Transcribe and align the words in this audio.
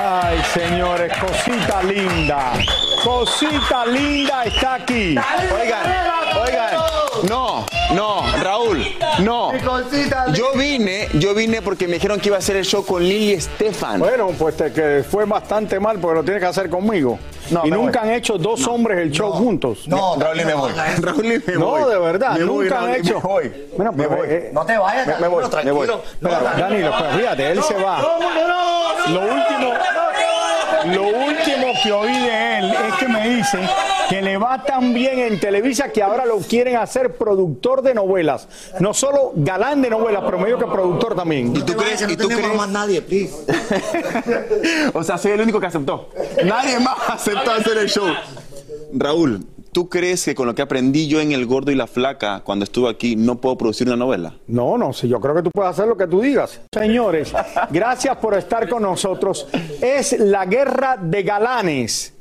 Ay, 0.00 0.40
señores, 0.54 1.12
cosita 1.18 1.82
linda. 1.82 2.52
Cosita 3.02 3.84
linda 3.84 4.44
está 4.44 4.74
aquí. 4.74 5.16
Oigan, 5.52 5.82
oigan. 6.40 6.77
No, 7.24 7.66
no, 7.94 8.22
Raúl, 8.42 8.84
no. 9.20 9.52
Yo 10.34 10.52
vine, 10.54 11.08
yo 11.14 11.34
vine 11.34 11.62
porque 11.62 11.86
me 11.86 11.94
dijeron 11.94 12.20
que 12.20 12.28
iba 12.28 12.36
a 12.36 12.38
hacer 12.38 12.56
el 12.56 12.64
show 12.64 12.84
con 12.84 13.02
Lili 13.02 13.32
Estefan. 13.32 13.98
Bueno, 13.98 14.28
pues 14.38 14.56
te, 14.56 14.72
que 14.72 15.04
fue 15.08 15.24
bastante 15.24 15.80
mal 15.80 15.98
porque 15.98 16.16
lo 16.16 16.22
tienes 16.24 16.40
que 16.42 16.46
hacer 16.48 16.70
conmigo. 16.70 17.18
No, 17.50 17.62
y 17.64 17.70
me 17.70 17.76
nunca 17.76 18.00
voy. 18.00 18.08
han 18.10 18.14
hecho 18.14 18.36
dos 18.38 18.66
hombres 18.66 18.98
el 18.98 19.10
show 19.10 19.32
juntos. 19.32 19.88
No, 19.88 20.16
Raúl 20.18 20.40
y 20.40 20.44
me 20.44 20.54
voy. 20.54 20.72
Raúl 21.00 21.24
y 21.26 21.28
me 21.46 21.56
voy. 21.56 21.80
No, 21.80 21.88
de 21.88 21.98
verdad, 21.98 22.32
Me 22.36 22.44
voy, 22.44 22.64
nunca 22.66 22.78
han 22.80 22.84
Raúl, 22.86 22.96
y 22.96 23.00
hecho. 23.00 23.14
Me 23.14 23.20
voy. 23.20 23.52
Bueno, 23.76 23.92
me 23.92 24.04
pues, 24.06 24.18
voy. 24.18 24.28
eh, 24.30 24.50
No 24.52 24.66
te 24.66 24.78
vayas, 24.78 25.06
Me- 25.06 25.16
me 25.18 25.28
voy, 25.28 25.42
me 25.44 25.48
tranquilo. 25.50 25.74
voy. 25.74 25.86
No, 25.86 25.98
Pero, 26.20 26.40
Danilo. 26.42 26.60
Danilo, 26.68 26.90
pues 26.98 27.16
fíjate, 27.16 27.50
él 27.52 27.62
se 27.62 27.74
va. 27.74 28.00
Lo 29.08 29.20
último, 29.20 29.72
lo 30.86 31.02
último 31.02 31.72
que 31.82 31.92
oí 31.92 32.12
de 32.12 32.58
él 32.58 32.70
es 32.70 32.94
que 32.98 33.08
me 33.08 33.28
dice 33.36 33.58
que 34.08 34.22
le 34.22 34.36
va 34.36 34.62
tan 34.64 34.92
bien 34.94 35.18
en 35.18 35.40
Televisa 35.40 35.90
que 35.90 36.02
ahora 36.02 36.24
lo 36.24 36.38
quieren 36.38 36.76
hacer 36.76 37.16
productor 37.16 37.82
de 37.82 37.94
novelas. 37.94 38.48
No 38.80 38.94
solo 38.94 39.32
galán 39.36 39.82
de 39.82 39.90
novelas, 39.90 40.22
pero 40.24 40.38
medio 40.38 40.58
que 40.58 40.66
productor 40.66 41.14
también. 41.14 41.54
¿Y 41.56 41.62
tú 41.62 41.74
crees? 41.74 42.02
No 42.02 42.10
¿Y 42.10 42.16
tú 42.16 42.28
crees? 42.28 42.54
más 42.54 42.68
nadie, 42.68 43.02
please. 43.02 43.34
o 44.94 45.02
sea, 45.02 45.18
soy 45.18 45.32
el 45.32 45.40
único 45.40 45.60
que 45.60 45.66
aceptó. 45.66 46.08
Nadie 46.44 46.78
más 46.78 46.96
aceptó 47.08 47.50
hacer 47.52 47.78
el 47.78 47.88
show. 47.88 48.08
Raúl, 48.92 49.44
¿tú 49.72 49.88
crees 49.88 50.24
que 50.24 50.34
con 50.34 50.46
lo 50.46 50.54
que 50.54 50.62
aprendí 50.62 51.08
yo 51.08 51.20
en 51.20 51.32
El 51.32 51.46
Gordo 51.46 51.70
y 51.70 51.74
la 51.74 51.86
Flaca 51.86 52.42
cuando 52.44 52.64
estuve 52.64 52.90
aquí 52.90 53.16
no 53.16 53.36
puedo 53.36 53.56
producir 53.56 53.86
una 53.86 53.96
novela? 53.96 54.34
No, 54.46 54.78
no, 54.78 54.92
si 54.92 55.08
yo 55.08 55.20
creo 55.20 55.34
que 55.34 55.42
tú 55.42 55.50
puedes 55.50 55.70
hacer 55.70 55.86
lo 55.86 55.96
que 55.96 56.06
tú 56.06 56.20
digas. 56.20 56.60
Señores, 56.72 57.32
gracias 57.70 58.16
por 58.16 58.34
estar 58.34 58.68
con 58.68 58.82
nosotros. 58.82 59.46
Es 59.80 60.18
la 60.18 60.46
guerra 60.46 60.96
de 61.00 61.22
galanes. 61.22 62.14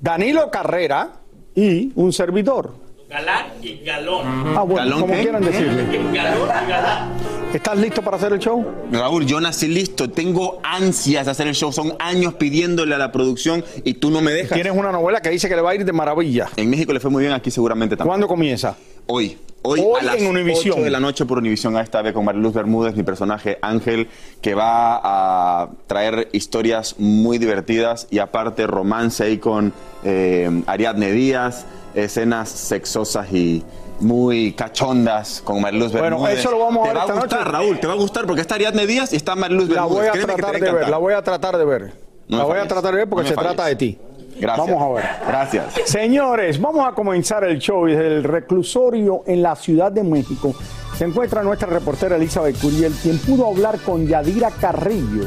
Danilo 0.00 0.50
Carrera 0.50 1.12
y 1.54 1.92
un 1.94 2.12
servidor. 2.12 2.72
Galán 3.10 3.46
y 3.60 3.78
galón. 3.84 4.24
Ah, 4.56 4.62
bueno, 4.62 4.76
¿Galón 4.76 5.00
como 5.00 5.14
qué? 5.14 5.22
quieran 5.22 5.42
decirle. 5.42 5.84
Galón 6.14 6.48
y 6.48 6.70
galán. 6.70 7.08
¿Estás 7.52 7.76
listo 7.76 8.02
para 8.02 8.16
hacer 8.16 8.32
el 8.32 8.38
show? 8.38 8.64
Raúl, 8.92 9.26
yo 9.26 9.40
nací 9.40 9.66
listo, 9.66 10.08
tengo 10.08 10.60
ansias 10.62 11.24
de 11.24 11.32
hacer 11.32 11.48
el 11.48 11.56
show, 11.56 11.72
son 11.72 11.94
años 11.98 12.34
pidiéndole 12.34 12.94
a 12.94 12.98
la 12.98 13.10
producción 13.10 13.64
y 13.82 13.94
tú 13.94 14.10
no 14.12 14.20
me 14.20 14.30
dejas. 14.30 14.52
Tienes 14.54 14.76
una 14.76 14.92
novela 14.92 15.20
que 15.20 15.30
dice 15.30 15.48
que 15.48 15.56
le 15.56 15.62
va 15.62 15.70
a 15.70 15.74
ir 15.74 15.84
de 15.84 15.92
maravilla. 15.92 16.50
En 16.54 16.70
México 16.70 16.92
le 16.92 17.00
fue 17.00 17.10
muy 17.10 17.22
bien, 17.24 17.32
aquí 17.34 17.50
seguramente 17.50 17.96
también. 17.96 18.10
¿Cuándo 18.10 18.28
comienza? 18.28 18.76
Hoy. 19.08 19.36
Hoy, 19.62 19.80
Hoy 19.84 20.00
a 20.00 20.04
las 20.04 20.16
en 20.16 20.28
Univisión. 20.28 20.74
8 20.78 20.84
de 20.84 20.90
la 20.90 21.00
noche 21.00 21.26
por 21.26 21.38
Univisión, 21.38 21.76
a 21.76 21.82
esta 21.82 22.00
vez 22.00 22.14
con 22.14 22.24
Mariluz 22.24 22.54
Bermúdez, 22.54 22.94
mi 22.94 23.02
personaje 23.02 23.58
Ángel, 23.60 24.08
que 24.40 24.54
va 24.54 25.00
a 25.02 25.68
traer 25.88 26.28
historias 26.32 26.94
muy 26.98 27.36
divertidas 27.38 28.06
y 28.10 28.20
aparte 28.20 28.66
romance 28.66 29.24
ahí 29.24 29.36
con 29.38 29.74
eh, 30.04 30.62
Ariadne 30.66 31.12
Díaz, 31.12 31.66
escenas 31.94 32.48
sexosas 32.48 33.32
y 33.32 33.64
muy 34.00 34.52
cachondas 34.52 35.42
con 35.44 35.60
Mariluz 35.60 35.92
Bueno, 35.92 36.16
Bermúdez. 36.18 36.38
eso 36.40 36.50
lo 36.50 36.58
vamos 36.60 36.78
a 36.80 36.82
Te 36.82 36.88
ver 36.88 36.96
va 36.96 37.00
esta 37.02 37.12
a 37.12 37.20
gustar, 37.20 37.38
noche. 37.40 37.50
Raúl, 37.52 37.80
te 37.80 37.86
va 37.86 37.92
a 37.92 37.96
gustar 37.96 38.26
porque 38.26 38.40
está 38.40 38.54
Ariadne 38.54 38.86
Díaz 38.86 39.12
y 39.12 39.16
está 39.16 39.34
Mariluz 39.36 39.68
La 39.68 39.82
Bermúdez. 39.82 39.98
voy 39.98 40.06
a 40.06 40.12
Créeme 40.12 40.32
te 40.34 40.38
tratar 40.42 40.54
va 40.62 40.66
de 40.66 40.72
ver, 40.72 40.88
la 40.88 40.96
voy 40.98 41.14
a 41.14 41.22
tratar 41.22 41.58
de 41.58 41.64
ver. 41.64 41.92
No 42.28 42.38
la 42.38 42.44
voy 42.44 42.58
a 42.58 42.66
tratar 42.68 42.92
de 42.92 42.98
ver 42.98 43.08
porque 43.08 43.24
No 43.24 43.28
se 43.28 43.34
falles. 43.34 43.52
trata 43.54 43.68
de 43.68 43.76
ti. 43.76 43.98
Gracias. 44.38 44.66
Vamos 44.68 44.82
a 44.82 44.94
ver. 44.94 45.04
Gracias. 45.28 45.64
Señores, 45.84 46.58
vamos 46.60 46.86
a 46.88 46.92
comenzar 46.92 47.44
el 47.44 47.58
show 47.58 47.84
desde 47.84 48.06
el 48.06 48.24
reclusorio 48.24 49.22
en 49.26 49.42
la 49.42 49.54
Ciudad 49.56 49.92
de 49.92 50.02
México. 50.02 50.54
Se 50.96 51.04
encuentra 51.04 51.42
nuestra 51.42 51.68
reportera 51.68 52.16
Elizabeth 52.16 52.58
Curiel, 52.58 52.92
quien 53.02 53.18
pudo 53.18 53.46
hablar 53.48 53.78
con 53.80 54.06
Yadira 54.06 54.50
Carrillo, 54.50 55.24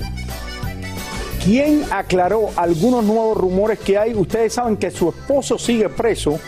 quien 1.43 1.83
aclaró 1.91 2.49
algunos 2.55 3.03
nuevos 3.03 3.37
rumores 3.37 3.79
que 3.79 3.97
hay. 3.97 4.13
Ustedes 4.13 4.53
saben 4.53 4.77
que 4.77 4.91
su 4.91 5.09
esposo 5.09 5.57
sigue 5.57 5.89
preso 5.89 6.39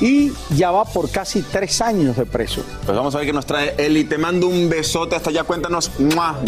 y 0.00 0.32
ya 0.56 0.70
va 0.70 0.84
por 0.84 1.10
casi 1.10 1.42
tres 1.42 1.80
años 1.80 2.16
de 2.16 2.26
preso. 2.26 2.62
Pues 2.86 2.96
vamos 2.96 3.14
a 3.14 3.18
ver 3.18 3.26
qué 3.26 3.32
nos 3.32 3.46
trae 3.46 3.74
Eli. 3.76 4.04
Te 4.04 4.18
mando 4.18 4.48
un 4.48 4.68
besote 4.68 5.16
hasta 5.16 5.30
allá. 5.30 5.44
Cuéntanos 5.44 5.90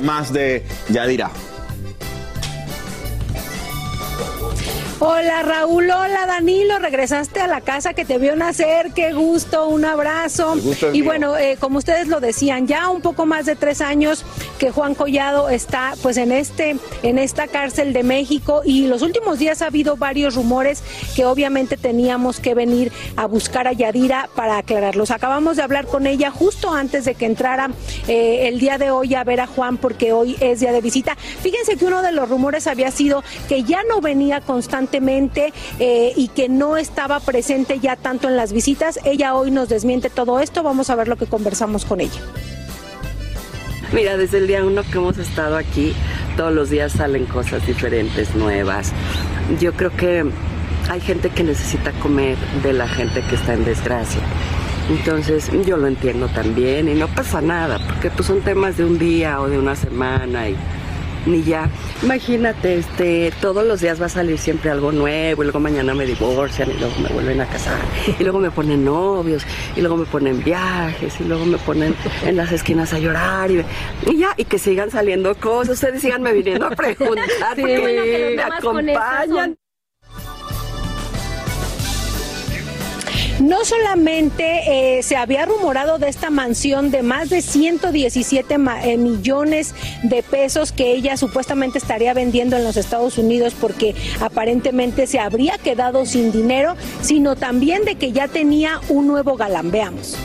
más 0.03 0.33
de 0.33 0.65
Yadira. 0.89 1.31
Hola 5.05 5.43
Raúl, 5.43 5.91
hola 5.91 6.27
Danilo, 6.27 6.79
regresaste 6.79 7.41
a 7.41 7.49
la 7.49 7.61
casa 7.61 7.93
que 7.93 8.05
te 8.05 8.19
vio 8.19 8.37
nacer, 8.37 8.93
qué 8.95 9.13
gusto, 9.13 9.67
un 9.67 9.85
abrazo. 9.85 10.55
Gusto 10.63 10.95
y 10.95 11.03
bueno, 11.03 11.37
eh, 11.37 11.57
como 11.59 11.79
ustedes 11.79 12.07
lo 12.07 12.21
decían, 12.21 12.69
ya 12.69 12.89
un 12.89 13.01
poco 13.03 13.27
más 13.27 13.45
de 13.45 13.57
tres 13.57 13.81
años 13.81 14.25
que 14.61 14.71
Juan 14.71 14.95
Collado 14.95 15.49
está 15.49 15.95
pues 16.03 16.19
en 16.19 16.31
este, 16.31 16.77
en 17.03 17.19
esta 17.19 17.49
cárcel 17.49 17.93
de 17.93 18.05
México 18.05 18.63
y 18.65 18.87
los 18.87 19.03
últimos 19.03 19.41
días 19.41 19.61
ha 19.61 19.67
habido 19.67 19.97
varios 19.97 20.37
rumores 20.37 20.85
que 21.17 21.25
obviamente 21.25 21.77
teníamos 21.77 22.39
que 22.39 22.55
venir 22.55 22.93
a 23.17 23.27
buscar 23.27 23.67
a 23.67 23.73
Yadira 23.73 24.31
para 24.37 24.57
aclararlos. 24.59 25.11
Acabamos 25.11 25.57
de 25.57 25.65
hablar 25.65 25.87
con 25.87 26.07
ella 26.07 26.31
justo 26.31 26.73
antes 26.73 27.05
de 27.07 27.17
que 27.17 27.27
entrara 27.27 27.73
eh, 28.07 28.47
el 28.47 28.61
día 28.61 28.79
de 28.79 28.93
hoy 28.93 29.17
a 29.17 29.25
ver 29.25 29.41
a 29.41 29.49
Juan 29.49 29.79
porque 29.79 30.13
hoy 30.13 30.37
es 30.39 30.61
día 30.61 30.71
de 30.71 30.81
visita. 30.81 31.17
Fíjense 31.17 31.77
que 31.77 31.87
uno 31.87 32.03
de 32.03 32.13
los 32.13 32.29
rumores 32.29 32.69
había 32.69 32.93
sido 32.93 33.25
que 33.49 33.65
ya 33.65 33.83
no 33.83 34.01
venía 34.01 34.41
constantemente 34.93 35.53
eh, 35.79 36.13
y 36.17 36.29
que 36.29 36.49
no 36.49 36.77
estaba 36.77 37.21
presente 37.21 37.81
ya 37.81 37.97
tanto 37.97 38.29
en 38.29 38.37
las 38.37 38.53
visitas. 38.53 38.99
Ella 39.05 39.35
hoy 39.35 39.51
nos 39.51 39.69
desmiente 39.69 40.11
todo 40.11 40.39
esto. 40.41 40.63
Vamos 40.63 40.91
a 40.91 40.95
ver 40.95 41.09
lo 41.09 41.17
que 41.17 41.27
conversamos 41.27 41.85
con 41.85 42.01
ella. 42.01 42.21
Mira, 43.93 44.17
desde 44.17 44.39
el 44.39 44.47
día 44.47 44.65
uno 44.65 44.83
que 44.83 44.99
hemos 44.99 45.19
estado 45.19 45.57
aquí, 45.57 45.95
todos 46.37 46.53
los 46.53 46.71
días 46.71 46.93
salen 46.93 47.27
cosas 47.27 47.67
diferentes, 47.67 48.35
nuevas. 48.35 48.93
Yo 49.61 49.73
creo 49.73 49.95
que 49.97 50.25
hay 50.91 51.01
gente 51.01 51.31
que 51.31 51.45
necesita 51.45 51.93
comer 51.93 52.37
de 52.63 52.73
la 52.73 52.89
gente 52.89 53.23
que 53.23 53.35
está 53.35 53.55
en 53.55 53.65
desgracia. 53.65 54.21
Entonces 54.91 55.51
yo 55.65 55.77
lo 55.77 55.87
entiendo 55.87 56.29
también 56.29 56.89
y 56.89 56.95
no 56.95 57.07
pasa 57.09 57.41
nada, 57.41 57.79
porque 57.87 58.11
pues 58.11 58.27
son 58.27 58.41
temas 58.41 58.77
de 58.77 58.85
un 58.85 58.99
día 58.99 59.41
o 59.41 59.49
de 59.49 59.59
una 59.59 59.77
semana 59.77 60.49
y 60.49 60.57
ni 61.27 61.43
ya. 61.43 61.69
Imagínate, 62.03 62.77
este, 62.79 63.33
todos 63.41 63.65
los 63.67 63.81
días 63.81 64.01
va 64.01 64.07
a 64.07 64.09
salir 64.09 64.39
siempre 64.39 64.71
algo 64.71 64.93
nuevo 64.93 65.43
y 65.43 65.45
luego 65.47 65.61
mañana 65.61 65.95
me 65.95 66.05
divorcian 66.07 66.71
y 66.71 66.75
luego 66.79 66.95
me 67.01 67.09
vuelven 67.11 67.41
a 67.41 67.47
casar 67.47 67.79
y 68.19 68.23
luego 68.23 68.39
me 68.39 68.51
ponen 68.51 68.85
novios 68.85 69.45
y 69.77 69.81
luego 69.81 69.97
me 69.97 70.05
ponen 70.07 70.43
viajes 70.43 71.21
y 71.21 71.25
luego 71.25 71.45
me 71.47 71.59
ponen 71.59 71.95
en 72.27 72.37
las 72.37 72.51
esquinas 72.53 72.93
a 72.93 72.99
llorar 72.99 73.51
y, 73.51 73.65
y 74.11 74.19
ya, 74.19 74.35
y 74.37 74.45
que 74.45 74.59
sigan 74.59 74.91
saliendo 74.91 75.35
cosas, 75.37 75.75
ustedes 75.75 76.01
síganme 76.03 76.33
viniendo 76.33 76.67
a 76.67 76.71
preguntar 76.71 77.55
Sí. 77.55 77.61
porque 77.63 77.79
Bueno, 77.81 78.03
pero 78.05 78.37
me 78.37 78.43
acompañan. 78.43 79.57
No 83.43 83.65
solamente 83.65 84.99
eh, 84.99 85.03
se 85.03 85.17
había 85.17 85.45
rumorado 85.47 85.99
de 85.99 86.09
esta 86.09 86.31
mansión 86.31 86.93
de 86.93 87.03
más 87.03 87.29
de 87.29 87.43
117 87.43 88.57
ma- 88.57 88.85
eh, 88.87 88.97
millones 88.97 89.75
de 90.05 90.23
pesos 90.23 90.71
que 90.71 90.93
ella 90.93 91.17
supuestamente 91.17 91.79
estaría 91.79 92.15
vendiendo 92.15 92.57
en 92.57 92.63
los 92.63 92.77
Estados 92.77 93.19
Unidos 93.19 93.55
porque 93.61 93.97
aparentemente 94.21 95.09
se 95.09 95.19
habría 95.19 95.59
quedado 95.59 96.07
sin 96.07 96.31
dinero, 96.31 96.77
sino 97.01 97.35
también 97.35 97.85
de 97.85 97.97
que 97.97 98.13
ya 98.13 98.29
tenía 98.29 98.81
un 98.89 99.09
nuevo 99.09 99.37
galán. 99.37 99.73
Veamos. 99.73 100.17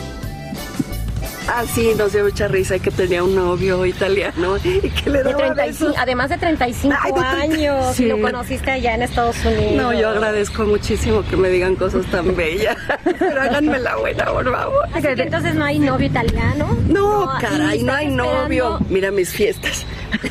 Ah, 1.49 1.63
sí, 1.65 1.93
nos 1.97 2.11
dio 2.13 2.23
mucha 2.25 2.47
risa 2.47 2.77
que 2.79 2.91
tenía 2.91 3.23
un 3.23 3.33
novio 3.33 3.85
italiano 3.85 4.57
y 4.57 4.89
que 4.89 5.09
le 5.09 5.19
De 5.19 5.31
daba 5.31 5.37
35, 5.53 5.85
besos. 5.85 5.95
además 5.97 6.29
de 6.29 6.37
35 6.37 6.95
Ay, 7.01 7.11
de 7.13 7.19
30, 7.19 7.41
años, 7.41 7.95
sí. 7.95 8.03
y 8.03 8.07
lo 8.07 8.21
conociste 8.21 8.71
allá 8.71 8.95
en 8.95 9.01
Estados 9.03 9.37
Unidos. 9.45 9.73
No, 9.75 9.93
yo 9.93 10.09
agradezco 10.09 10.65
muchísimo 10.65 11.23
que 11.29 11.37
me 11.37 11.49
digan 11.49 11.75
cosas 11.75 12.05
tan 12.07 12.35
bellas. 12.35 12.75
Pero 13.17 13.41
háganme 13.41 13.79
la 13.79 13.95
buena, 13.95 14.25
por 14.25 14.51
favor. 14.51 14.85
Así 14.93 15.07
que 15.15 15.21
entonces 15.23 15.55
no 15.55 15.63
hay 15.63 15.79
novio 15.79 16.07
italiano. 16.07 16.77
No, 16.87 17.23
y 17.37 17.41
caray, 17.41 17.83
no 17.83 17.93
hay 17.93 18.07
novio. 18.07 18.79
Mira 18.89 19.11
mis 19.11 19.29
fiestas. 19.29 19.85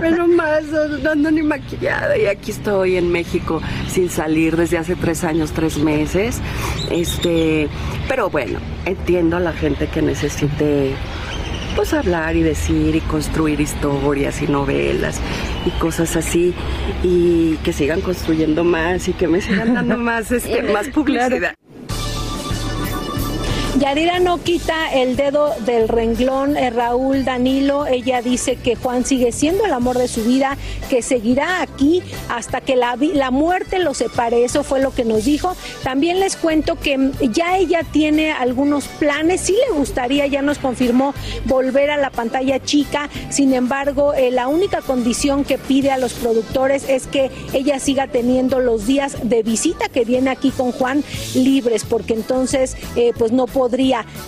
Pero 0.00 0.26
más, 0.26 0.62
no 0.64 1.10
ando 1.10 1.30
ni 1.30 1.42
maquillada. 1.42 2.16
Y 2.16 2.26
aquí 2.26 2.50
estoy 2.50 2.96
en 2.96 3.10
México 3.12 3.60
sin 3.88 4.08
salir 4.10 4.56
desde 4.56 4.78
hace 4.78 4.96
tres 4.96 5.22
años, 5.24 5.52
tres 5.52 5.76
meses. 5.78 6.40
Este, 6.90 7.68
pero 8.08 8.30
bueno, 8.30 8.58
entiendo 8.86 9.36
a 9.36 9.40
la 9.40 9.52
gente 9.52 9.86
que 9.86 10.00
necesite 10.42 10.94
pues 11.74 11.94
hablar 11.94 12.36
y 12.36 12.42
decir 12.42 12.94
y 12.94 13.00
construir 13.00 13.60
historias 13.60 14.42
y 14.42 14.46
novelas 14.46 15.20
y 15.64 15.70
cosas 15.78 16.16
así 16.16 16.52
y 17.02 17.56
que 17.64 17.72
sigan 17.72 18.02
construyendo 18.02 18.62
más 18.62 19.08
y 19.08 19.14
que 19.14 19.26
me 19.26 19.40
sigan 19.40 19.74
dando 19.74 19.96
más 19.98 20.30
este 20.32 20.62
más 20.62 20.88
publicidad. 20.88 21.54
Yadira 23.82 24.20
no 24.20 24.38
quita 24.38 24.92
el 24.92 25.16
dedo 25.16 25.52
del 25.66 25.88
renglón, 25.88 26.56
eh, 26.56 26.70
Raúl 26.70 27.24
Danilo. 27.24 27.84
Ella 27.84 28.22
dice 28.22 28.54
que 28.54 28.76
Juan 28.76 29.04
sigue 29.04 29.32
siendo 29.32 29.64
el 29.64 29.72
amor 29.72 29.98
de 29.98 30.06
su 30.06 30.22
vida, 30.22 30.56
que 30.88 31.02
seguirá 31.02 31.62
aquí 31.62 32.00
hasta 32.28 32.60
que 32.60 32.76
la, 32.76 32.94
muerte 33.32 33.80
lo 33.80 33.92
separe. 33.92 34.44
Eso 34.44 34.62
fue 34.62 34.80
lo 34.80 34.94
que 34.94 35.04
nos 35.04 35.24
dijo. 35.24 35.56
También 35.82 36.20
les 36.20 36.36
cuento 36.36 36.78
que 36.78 36.96
mm, 36.96 37.32
ya 37.32 37.58
ella 37.58 37.80
tiene 37.82 38.30
algunos 38.30 38.86
planes. 38.86 39.40
Sí 39.40 39.56
le 39.68 39.76
gustaría, 39.76 40.28
ya 40.28 40.42
nos 40.42 40.58
confirmó, 40.58 41.12
volver 41.46 41.90
a 41.90 41.96
la 41.96 42.10
pantalla 42.10 42.60
chica. 42.60 43.10
Sin 43.30 43.52
embargo, 43.52 44.14
eh, 44.14 44.30
la 44.30 44.46
única 44.46 44.80
condición 44.80 45.42
que 45.42 45.58
pide 45.58 45.90
a 45.90 45.98
los 45.98 46.12
productores 46.12 46.88
es 46.88 47.08
que 47.08 47.32
ella 47.52 47.80
siga 47.80 48.06
teniendo 48.06 48.60
los 48.60 48.86
días 48.86 49.16
de 49.24 49.42
visita 49.42 49.88
que 49.88 50.04
viene 50.04 50.30
aquí 50.30 50.52
con 50.52 50.70
Juan 50.70 51.02
libres, 51.34 51.84
porque 51.84 52.14
entonces 52.14 52.76
eh, 52.94 53.10
pues 53.18 53.32
no 53.32 53.48
podría 53.48 53.71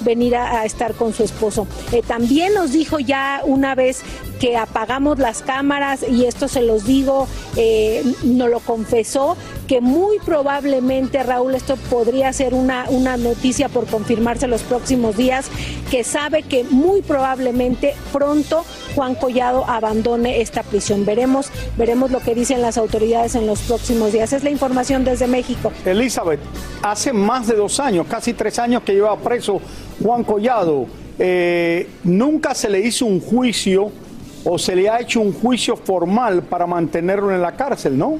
venir 0.00 0.36
a, 0.36 0.60
a 0.60 0.64
estar 0.64 0.94
con 0.94 1.12
su 1.12 1.22
esposo. 1.22 1.66
Eh, 1.92 2.02
también 2.02 2.54
nos 2.54 2.72
dijo 2.72 2.98
ya 2.98 3.42
una 3.44 3.74
vez 3.74 4.02
que 4.40 4.56
apagamos 4.56 5.18
las 5.18 5.42
cámaras, 5.42 6.04
y 6.08 6.24
esto 6.26 6.48
se 6.48 6.62
los 6.62 6.84
digo, 6.84 7.28
eh, 7.56 8.02
nos 8.24 8.50
lo 8.50 8.60
confesó, 8.60 9.36
que 9.66 9.80
muy 9.80 10.18
probablemente, 10.18 11.22
Raúl, 11.22 11.54
esto 11.54 11.76
podría 11.90 12.32
ser 12.32 12.54
una, 12.54 12.86
una 12.88 13.16
noticia 13.16 13.68
por 13.68 13.86
confirmarse 13.86 14.46
los 14.46 14.62
próximos 14.62 15.16
días, 15.16 15.50
que 15.90 16.04
sabe 16.04 16.42
que 16.42 16.64
muy 16.64 17.02
probablemente 17.02 17.94
pronto 18.12 18.64
Juan 18.94 19.14
Collado 19.14 19.64
abandone 19.68 20.40
esta 20.40 20.62
prisión. 20.62 21.04
Veremos, 21.04 21.50
veremos 21.76 22.10
lo 22.10 22.20
que 22.20 22.34
dicen 22.34 22.62
las 22.62 22.78
autoridades 22.78 23.34
en 23.34 23.46
los 23.46 23.60
próximos 23.62 24.12
días. 24.12 24.32
Es 24.32 24.44
la 24.44 24.50
información 24.50 25.04
desde 25.04 25.26
México. 25.26 25.72
Elizabeth, 25.84 26.40
hace 26.82 27.12
más 27.12 27.46
de 27.46 27.54
dos 27.54 27.80
años, 27.80 28.06
casi 28.08 28.34
tres 28.34 28.58
años 28.58 28.82
que 28.82 28.92
lleva 28.92 29.16
preso 29.18 29.60
Juan 30.02 30.24
Collado. 30.24 30.86
Eh, 31.18 31.88
nunca 32.02 32.54
se 32.54 32.68
le 32.68 32.80
hizo 32.80 33.06
un 33.06 33.20
juicio 33.20 33.92
o 34.44 34.58
se 34.58 34.76
le 34.76 34.88
ha 34.88 35.00
hecho 35.00 35.20
un 35.20 35.32
juicio 35.32 35.76
formal 35.76 36.42
para 36.42 36.66
mantenerlo 36.66 37.32
en 37.32 37.40
la 37.40 37.52
cárcel, 37.52 37.96
¿no? 37.96 38.18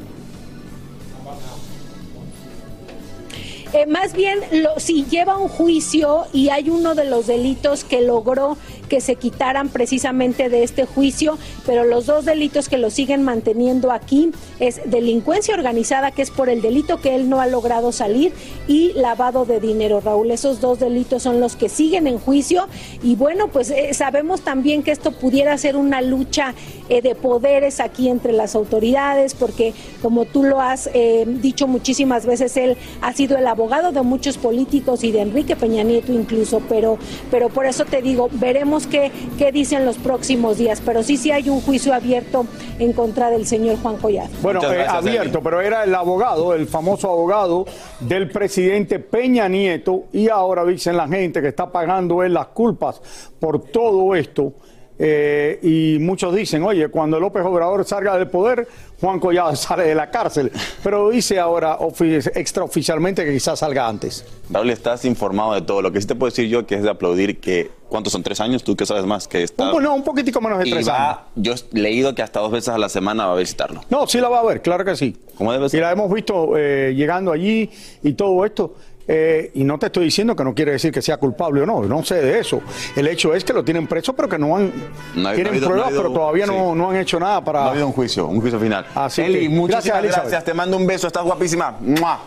Eh, 3.74 3.86
más 3.86 4.12
bien, 4.12 4.38
lo, 4.52 4.78
si 4.78 5.04
lleva 5.04 5.36
un 5.36 5.48
juicio 5.48 6.26
y 6.32 6.50
hay 6.50 6.70
uno 6.70 6.94
de 6.94 7.06
los 7.06 7.26
delitos 7.26 7.82
que 7.82 8.02
logró 8.02 8.56
que 8.94 9.00
se 9.00 9.16
quitaran 9.16 9.70
precisamente 9.70 10.48
de 10.48 10.62
este 10.62 10.86
juicio, 10.86 11.36
pero 11.66 11.82
los 11.82 12.06
dos 12.06 12.24
delitos 12.24 12.68
que 12.68 12.78
lo 12.78 12.90
siguen 12.90 13.24
manteniendo 13.24 13.90
aquí 13.90 14.30
es 14.60 14.82
delincuencia 14.84 15.52
organizada, 15.52 16.12
que 16.12 16.22
es 16.22 16.30
por 16.30 16.48
el 16.48 16.62
delito 16.62 17.00
que 17.00 17.16
él 17.16 17.28
no 17.28 17.40
ha 17.40 17.48
logrado 17.48 17.90
salir, 17.90 18.32
y 18.68 18.92
lavado 18.92 19.46
de 19.46 19.58
dinero, 19.58 20.00
Raúl. 20.00 20.30
Esos 20.30 20.60
dos 20.60 20.78
delitos 20.78 21.24
son 21.24 21.40
los 21.40 21.56
que 21.56 21.68
siguen 21.68 22.06
en 22.06 22.20
juicio 22.20 22.68
y 23.02 23.16
bueno, 23.16 23.48
pues 23.48 23.70
eh, 23.70 23.94
sabemos 23.94 24.42
también 24.42 24.84
que 24.84 24.92
esto 24.92 25.10
pudiera 25.10 25.58
ser 25.58 25.74
una 25.74 26.00
lucha 26.00 26.54
eh, 26.88 27.02
de 27.02 27.16
poderes 27.16 27.80
aquí 27.80 28.08
entre 28.08 28.32
las 28.32 28.54
autoridades, 28.54 29.34
porque 29.34 29.74
como 30.02 30.24
tú 30.24 30.44
lo 30.44 30.60
has 30.60 30.88
eh, 30.94 31.24
dicho 31.26 31.66
muchísimas 31.66 32.26
veces, 32.26 32.56
él 32.56 32.76
ha 33.00 33.12
sido 33.12 33.36
el 33.38 33.48
abogado 33.48 33.90
de 33.90 34.02
muchos 34.02 34.38
políticos 34.38 35.02
y 35.02 35.10
de 35.10 35.22
Enrique 35.22 35.56
Peña 35.56 35.82
Nieto 35.82 36.12
incluso, 36.12 36.62
pero, 36.68 36.96
pero 37.32 37.48
por 37.48 37.66
eso 37.66 37.84
te 37.84 38.00
digo, 38.02 38.28
veremos 38.32 38.83
qué, 38.86 39.10
qué 39.38 39.52
dicen 39.52 39.84
los 39.84 39.96
próximos 39.96 40.58
días, 40.58 40.82
pero 40.84 41.02
sí, 41.02 41.16
sí 41.16 41.30
hay 41.30 41.48
un 41.48 41.60
juicio 41.60 41.94
abierto 41.94 42.46
en 42.78 42.92
contra 42.92 43.30
del 43.30 43.46
señor 43.46 43.78
Juan 43.82 43.96
Collado. 43.96 44.30
Bueno, 44.42 44.60
eh, 44.72 44.86
abierto, 44.86 45.40
pero 45.42 45.60
era 45.60 45.84
el 45.84 45.94
abogado, 45.94 46.54
el 46.54 46.66
famoso 46.66 47.10
abogado 47.10 47.66
del 48.00 48.30
presidente 48.30 48.98
Peña 48.98 49.48
Nieto 49.48 50.04
y 50.12 50.28
ahora 50.28 50.64
dicen 50.64 50.96
la 50.96 51.08
gente 51.08 51.40
que 51.40 51.48
está 51.48 51.70
pagando 51.70 52.22
él 52.22 52.34
las 52.34 52.48
culpas 52.48 53.00
por 53.38 53.60
todo 53.62 54.14
esto. 54.14 54.52
Eh, 54.98 55.58
y 55.62 55.98
muchos 56.00 56.34
dicen, 56.34 56.62
oye, 56.62 56.88
cuando 56.88 57.18
López 57.18 57.42
Obrador 57.44 57.84
salga 57.84 58.16
del 58.16 58.28
poder, 58.28 58.68
Juan 59.00 59.18
Collado 59.18 59.54
sale 59.56 59.84
de 59.84 59.94
la 59.94 60.10
cárcel. 60.10 60.52
Pero 60.82 61.10
dice 61.10 61.38
ahora 61.40 61.78
ofi- 61.78 62.30
extraoficialmente 62.34 63.24
que 63.24 63.32
quizás 63.32 63.58
salga 63.58 63.88
antes. 63.88 64.24
Raúl, 64.50 64.70
estás 64.70 65.04
informado 65.04 65.54
de 65.54 65.62
todo. 65.62 65.82
Lo 65.82 65.90
que 65.92 66.00
sí 66.00 66.06
te 66.06 66.14
puedo 66.14 66.30
decir 66.30 66.48
yo 66.48 66.66
que 66.66 66.76
es 66.76 66.82
de 66.82 66.90
aplaudir 66.90 67.40
que, 67.40 67.70
¿cuántos 67.88 68.12
son? 68.12 68.22
¿Tres 68.22 68.40
años? 68.40 68.62
¿Tú 68.62 68.76
qué 68.76 68.86
sabes 68.86 69.04
más? 69.04 69.26
Que 69.26 69.42
está... 69.42 69.72
Un, 69.72 69.82
no, 69.82 69.94
un 69.94 70.04
poquitico 70.04 70.40
menos 70.40 70.58
de 70.60 70.68
y 70.68 70.70
tres 70.70 70.88
años. 70.88 71.18
yo 71.34 71.54
he 71.54 71.78
leído 71.78 72.14
que 72.14 72.22
hasta 72.22 72.40
dos 72.40 72.52
veces 72.52 72.68
a 72.68 72.78
la 72.78 72.88
semana 72.88 73.26
va 73.26 73.32
a 73.34 73.36
visitarlo. 73.36 73.80
No, 73.90 74.06
sí 74.06 74.20
la 74.20 74.28
va 74.28 74.40
a 74.40 74.44
ver, 74.44 74.62
claro 74.62 74.84
que 74.84 74.94
sí. 74.96 75.16
¿Cómo 75.36 75.52
debe 75.52 75.66
Y 75.66 75.70
ser? 75.70 75.80
la 75.80 75.90
hemos 75.92 76.12
visto 76.12 76.56
eh, 76.56 76.94
llegando 76.96 77.32
allí 77.32 77.68
y 78.02 78.12
todo 78.12 78.44
esto. 78.44 78.74
Eh, 79.06 79.50
y 79.54 79.64
no 79.64 79.78
te 79.78 79.86
estoy 79.86 80.04
diciendo 80.04 80.34
que 80.34 80.44
no 80.44 80.54
quiere 80.54 80.72
decir 80.72 80.90
que 80.90 81.02
sea 81.02 81.18
culpable 81.18 81.60
o 81.60 81.66
no, 81.66 81.82
no 81.82 82.02
sé 82.04 82.16
de 82.22 82.38
eso. 82.38 82.62
El 82.96 83.06
hecho 83.06 83.34
es 83.34 83.44
que 83.44 83.52
lo 83.52 83.62
tienen 83.62 83.86
preso, 83.86 84.14
pero 84.14 84.28
que 84.28 84.38
no 84.38 84.56
han. 84.56 84.72
No 85.14 85.32
tienen 85.32 85.44
no 85.44 85.48
ha 85.48 85.50
habido- 85.52 85.68
pruebas, 85.68 85.68
no 85.68 85.82
ha 85.82 85.86
habido- 85.88 86.02
pero 86.02 86.14
todavía 86.14 86.46
no, 86.46 86.52
sí. 86.72 86.78
no 86.78 86.90
han 86.90 86.96
hecho 86.96 87.20
nada 87.20 87.44
para. 87.44 87.60
No 87.60 87.66
ha 87.66 87.70
habido 87.72 87.86
un 87.86 87.92
juicio, 87.92 88.26
un 88.26 88.40
juicio 88.40 88.58
final. 88.58 88.86
Así 88.94 89.20
Eli, 89.22 89.40
que, 89.40 89.48
muchísimas 89.50 90.02
gracias. 90.02 90.44
Te 90.44 90.54
mando 90.54 90.76
un 90.76 90.86
beso, 90.86 91.06
estás 91.06 91.24
guapísima. 91.24 91.76
¡Mua! 91.80 92.18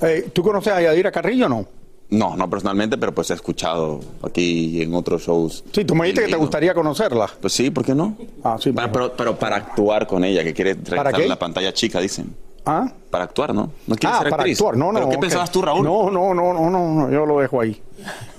Eh, 0.00 0.30
¿Tú 0.32 0.42
conoces 0.42 0.72
a 0.72 0.80
Yadira 0.80 1.10
Carrillo 1.10 1.46
o 1.46 1.48
no? 1.48 1.66
No, 2.10 2.36
no 2.36 2.48
personalmente, 2.48 2.96
pero 2.96 3.12
pues 3.12 3.30
he 3.30 3.34
escuchado 3.34 4.00
aquí 4.22 4.80
en 4.80 4.94
otros 4.94 5.22
shows. 5.22 5.62
Sí, 5.72 5.84
tú 5.84 5.94
me 5.94 6.06
dijiste 6.06 6.24
que 6.26 6.32
te 6.32 6.38
gustaría 6.38 6.72
conocerla. 6.72 7.28
Pues 7.40 7.52
sí, 7.52 7.70
¿por 7.70 7.84
qué 7.84 7.94
no? 7.94 8.16
Ah, 8.42 8.56
sí. 8.58 8.72
Para- 8.72 8.90
pero, 8.90 9.12
pero 9.12 9.38
para 9.38 9.56
actuar 9.56 10.06
con 10.06 10.24
ella, 10.24 10.42
que 10.42 10.54
quiere 10.54 10.74
regresar 10.74 11.14
a 11.14 11.18
la 11.18 11.38
pantalla 11.38 11.72
chica, 11.72 12.00
dicen. 12.00 12.34
¿Ah? 12.68 12.86
Para 13.10 13.24
actuar, 13.24 13.54
¿no? 13.54 13.70
No 13.86 13.96
quiere 13.96 14.14
Ah, 14.14 14.18
ser 14.20 14.30
para 14.30 14.42
actriz. 14.42 14.58
actuar. 14.58 14.76
No, 14.76 14.92
no. 14.92 14.98
¿Pero 14.98 15.08
qué 15.10 15.18
pensabas 15.18 15.50
tú, 15.50 15.62
Raúl? 15.62 15.82
No, 15.84 16.10
no, 16.10 16.34
no, 16.34 16.52
no, 16.52 16.68
no, 16.70 16.88
no, 16.94 17.10
yo 17.10 17.24
lo 17.24 17.40
dejo 17.40 17.60
ahí. 17.62 17.80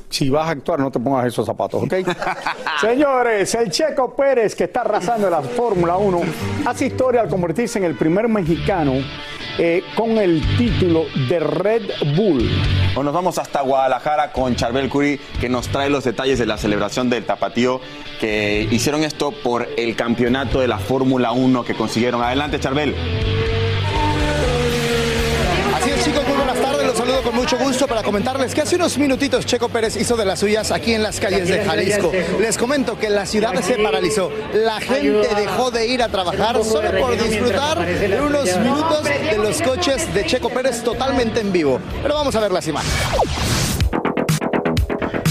Si 0.09 0.29
vas 0.29 0.47
a 0.47 0.51
actuar, 0.51 0.79
no 0.79 0.89
te 0.91 0.99
pongas 0.99 1.25
esos 1.27 1.45
zapatos, 1.45 1.83
¿ok? 1.83 1.93
Señores, 2.81 3.53
el 3.55 3.69
Checo 3.69 4.15
Pérez, 4.15 4.55
que 4.55 4.63
está 4.65 4.81
arrasando 4.81 5.27
en 5.27 5.33
la 5.33 5.41
Fórmula 5.41 5.97
1, 5.97 6.21
hace 6.65 6.87
historia 6.87 7.21
al 7.21 7.29
convertirse 7.29 7.77
en 7.79 7.85
el 7.85 7.95
primer 7.95 8.27
mexicano 8.27 8.93
eh, 9.59 9.83
con 9.95 10.11
el 10.17 10.41
título 10.57 11.03
de 11.27 11.39
Red 11.39 11.83
Bull. 12.15 12.49
Bueno, 12.95 13.03
nos 13.03 13.13
vamos 13.13 13.37
hasta 13.37 13.61
Guadalajara 13.61 14.31
con 14.31 14.55
Charbel 14.55 14.89
Curry, 14.89 15.19
que 15.39 15.47
nos 15.49 15.67
trae 15.67 15.89
los 15.91 16.03
detalles 16.03 16.39
de 16.39 16.45
la 16.47 16.57
celebración 16.57 17.09
del 17.09 17.25
Tapatío, 17.25 17.79
que 18.19 18.67
hicieron 18.71 19.03
esto 19.03 19.31
por 19.43 19.67
el 19.77 19.95
campeonato 19.95 20.59
de 20.59 20.67
la 20.67 20.79
Fórmula 20.79 21.31
1 21.33 21.63
que 21.63 21.75
consiguieron. 21.75 22.23
Adelante, 22.23 22.59
Charbel. 22.59 22.95
Con 27.29 27.35
mucho 27.35 27.59
gusto 27.59 27.85
para 27.85 28.01
comentarles 28.01 28.55
que 28.55 28.61
hace 28.61 28.75
unos 28.75 28.97
minutitos 28.97 29.45
Checo 29.45 29.69
Pérez 29.69 29.95
hizo 29.97 30.17
de 30.17 30.25
las 30.25 30.39
suyas 30.39 30.71
aquí 30.71 30.95
en 30.95 31.03
las 31.03 31.19
calles 31.19 31.47
de 31.47 31.63
Jalisco. 31.63 32.11
Les 32.39 32.57
comento 32.57 32.97
que 32.97 33.07
la 33.07 33.27
ciudad 33.27 33.53
se 33.61 33.75
paralizó. 33.75 34.31
La 34.51 34.79
gente 34.81 35.27
dejó 35.35 35.69
de 35.69 35.85
ir 35.85 36.01
a 36.01 36.09
trabajar 36.09 36.63
solo 36.63 36.89
por 36.99 37.21
disfrutar 37.21 37.85
de 37.85 38.19
unos 38.19 38.57
minutos 38.57 39.03
de 39.03 39.37
los 39.37 39.61
coches 39.61 40.11
de 40.11 40.25
Checo 40.25 40.49
Pérez 40.49 40.83
totalmente 40.83 41.41
en 41.41 41.51
vivo. 41.51 41.79
Pero 42.01 42.15
vamos 42.15 42.35
a 42.35 42.39
ver 42.39 42.51
las 42.51 42.67
imágenes. 42.67 42.95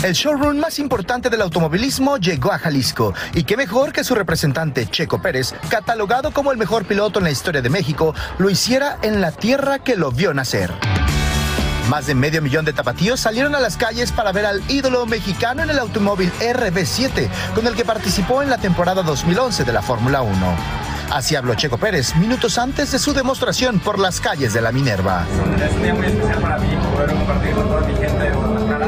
El 0.04 0.12
showroom 0.12 0.58
más 0.58 0.78
importante 0.78 1.30
del 1.30 1.42
automovilismo 1.42 2.18
llegó 2.18 2.52
a 2.52 2.58
Jalisco 2.60 3.12
y 3.34 3.42
qué 3.42 3.56
mejor 3.56 3.92
que 3.92 4.04
su 4.04 4.14
representante 4.14 4.86
Checo 4.86 5.20
Pérez, 5.20 5.52
catalogado 5.68 6.30
como 6.30 6.52
el 6.52 6.58
mejor 6.58 6.84
piloto 6.84 7.18
en 7.18 7.24
la 7.24 7.32
historia 7.32 7.60
de 7.60 7.70
México, 7.70 8.14
lo 8.38 8.48
hiciera 8.50 8.98
en 9.02 9.20
la 9.20 9.32
tierra 9.32 9.80
que 9.80 9.96
lo 9.96 10.12
vio 10.12 10.32
nacer. 10.32 10.70
Más 11.88 12.06
de 12.06 12.14
medio 12.14 12.42
millón 12.42 12.66
de 12.66 12.74
tapatíos 12.74 13.18
salieron 13.18 13.54
a 13.54 13.60
las 13.60 13.78
calles 13.78 14.12
para 14.12 14.30
ver 14.30 14.44
al 14.44 14.62
ídolo 14.68 15.06
mexicano 15.06 15.62
en 15.62 15.70
el 15.70 15.78
automóvil 15.78 16.30
RB7, 16.38 17.28
con 17.54 17.66
el 17.66 17.74
que 17.74 17.84
participó 17.86 18.42
en 18.42 18.50
la 18.50 18.58
temporada 18.58 19.02
2011 19.02 19.64
de 19.64 19.72
la 19.72 19.80
Fórmula 19.80 20.20
1. 20.20 20.36
Así 21.10 21.34
habló 21.34 21.54
Checo 21.54 21.78
Pérez 21.78 22.14
minutos 22.16 22.58
antes 22.58 22.92
de 22.92 22.98
su 22.98 23.14
demostración 23.14 23.80
por 23.80 23.98
las 23.98 24.20
calles 24.20 24.52
de 24.52 24.60
la 24.60 24.70
Minerva. 24.70 25.24
Es 25.64 25.72
un 25.72 25.82
día 25.82 25.94
muy 25.94 26.06
especial 26.06 26.42
para 26.42 26.58
mí 26.58 26.76
poder 26.94 27.10
compartir 27.10 27.54
con 27.54 27.68
toda 27.68 27.80
mi 27.80 27.94
gente 27.94 28.22
de 28.22 28.30
Guadalajara 28.32 28.86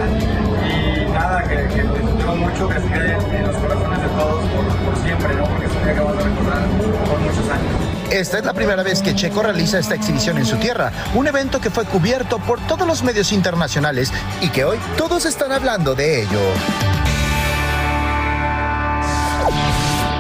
y 0.68 1.10
nada, 1.10 1.42
que, 1.48 1.56
que 1.74 1.82
disfrutemos 1.82 2.36
mucho, 2.36 2.68
que 2.68 2.80
se 2.80 2.86
quede 2.86 3.12
en 3.12 3.46
los 3.46 3.56
corazones 3.56 4.02
de 4.02 4.08
todos 4.08 4.44
por, 4.44 4.76
por 4.84 5.02
siempre, 5.02 5.34
¿no? 5.36 5.44
porque 5.44 5.64
es 5.64 5.72
un 5.72 5.84
día 5.84 5.94
que 5.94 6.00
vamos 6.00 6.18
a 6.18 6.28
recordar 6.28 6.62
por 7.08 7.18
muchos 7.18 7.48
años. 7.48 7.79
Esta 8.10 8.38
es 8.38 8.44
la 8.44 8.52
primera 8.52 8.82
vez 8.82 9.02
que 9.02 9.14
Checo 9.14 9.40
realiza 9.40 9.78
esta 9.78 9.94
exhibición 9.94 10.36
en 10.36 10.44
su 10.44 10.56
tierra, 10.56 10.92
un 11.14 11.28
evento 11.28 11.60
que 11.60 11.70
fue 11.70 11.84
cubierto 11.84 12.40
por 12.40 12.58
todos 12.66 12.84
los 12.84 13.04
medios 13.04 13.30
internacionales 13.30 14.12
y 14.40 14.48
que 14.48 14.64
hoy 14.64 14.78
todos 14.96 15.26
están 15.26 15.52
hablando 15.52 15.94
de 15.94 16.22
ello. 16.22 16.40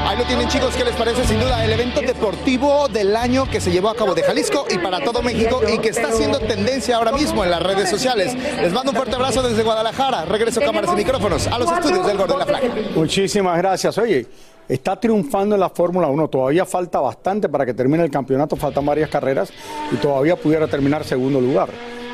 Ahí 0.06 0.16
lo 0.16 0.24
tienen 0.24 0.46
chicos, 0.46 0.72
¿qué 0.76 0.84
les 0.84 0.94
parece? 0.94 1.26
Sin 1.26 1.40
duda 1.40 1.64
el 1.64 1.72
evento 1.72 2.00
deportivo 2.00 2.86
del 2.86 3.16
año 3.16 3.50
que 3.50 3.60
se 3.60 3.72
llevó 3.72 3.88
a 3.88 3.96
cabo 3.96 4.14
de 4.14 4.22
Jalisco 4.22 4.66
y 4.70 4.78
para 4.78 5.00
todo 5.00 5.20
México 5.20 5.60
y 5.68 5.78
que 5.78 5.88
está 5.88 6.08
haciendo 6.08 6.38
tendencia 6.38 6.96
ahora 6.96 7.10
mismo 7.10 7.42
en 7.42 7.50
las 7.50 7.60
redes 7.60 7.90
sociales. 7.90 8.36
Les 8.60 8.72
mando 8.72 8.92
un 8.92 8.96
fuerte 8.96 9.16
abrazo 9.16 9.42
desde 9.42 9.64
Guadalajara. 9.64 10.26
Regreso 10.26 10.60
cámaras 10.60 10.92
y 10.92 10.96
micrófonos 10.96 11.48
a 11.48 11.58
los 11.58 11.70
estudios 11.72 12.06
del 12.06 12.16
Gordo 12.16 12.34
de 12.34 12.38
la 12.38 12.46
Placa. 12.46 12.66
Muchísimas 12.94 13.58
gracias. 13.58 13.98
Oye, 13.98 14.28
está 14.70 14.98
triunfando 14.98 15.54
en 15.56 15.60
la 15.60 15.68
Fórmula 15.70 16.08
1. 16.08 16.28
Todavía 16.28 16.64
falta 16.64 17.00
bastante 17.00 17.48
para 17.48 17.66
que 17.66 17.74
termine 17.74 18.02
el 18.04 18.10
campeonato. 18.10 18.56
Faltan 18.56 18.86
varias 18.86 19.10
carreras 19.10 19.52
y 19.92 19.96
todavía 19.96 20.36
pudiera 20.36 20.66
terminar 20.68 21.04
segundo 21.04 21.40
lugar 21.40 21.68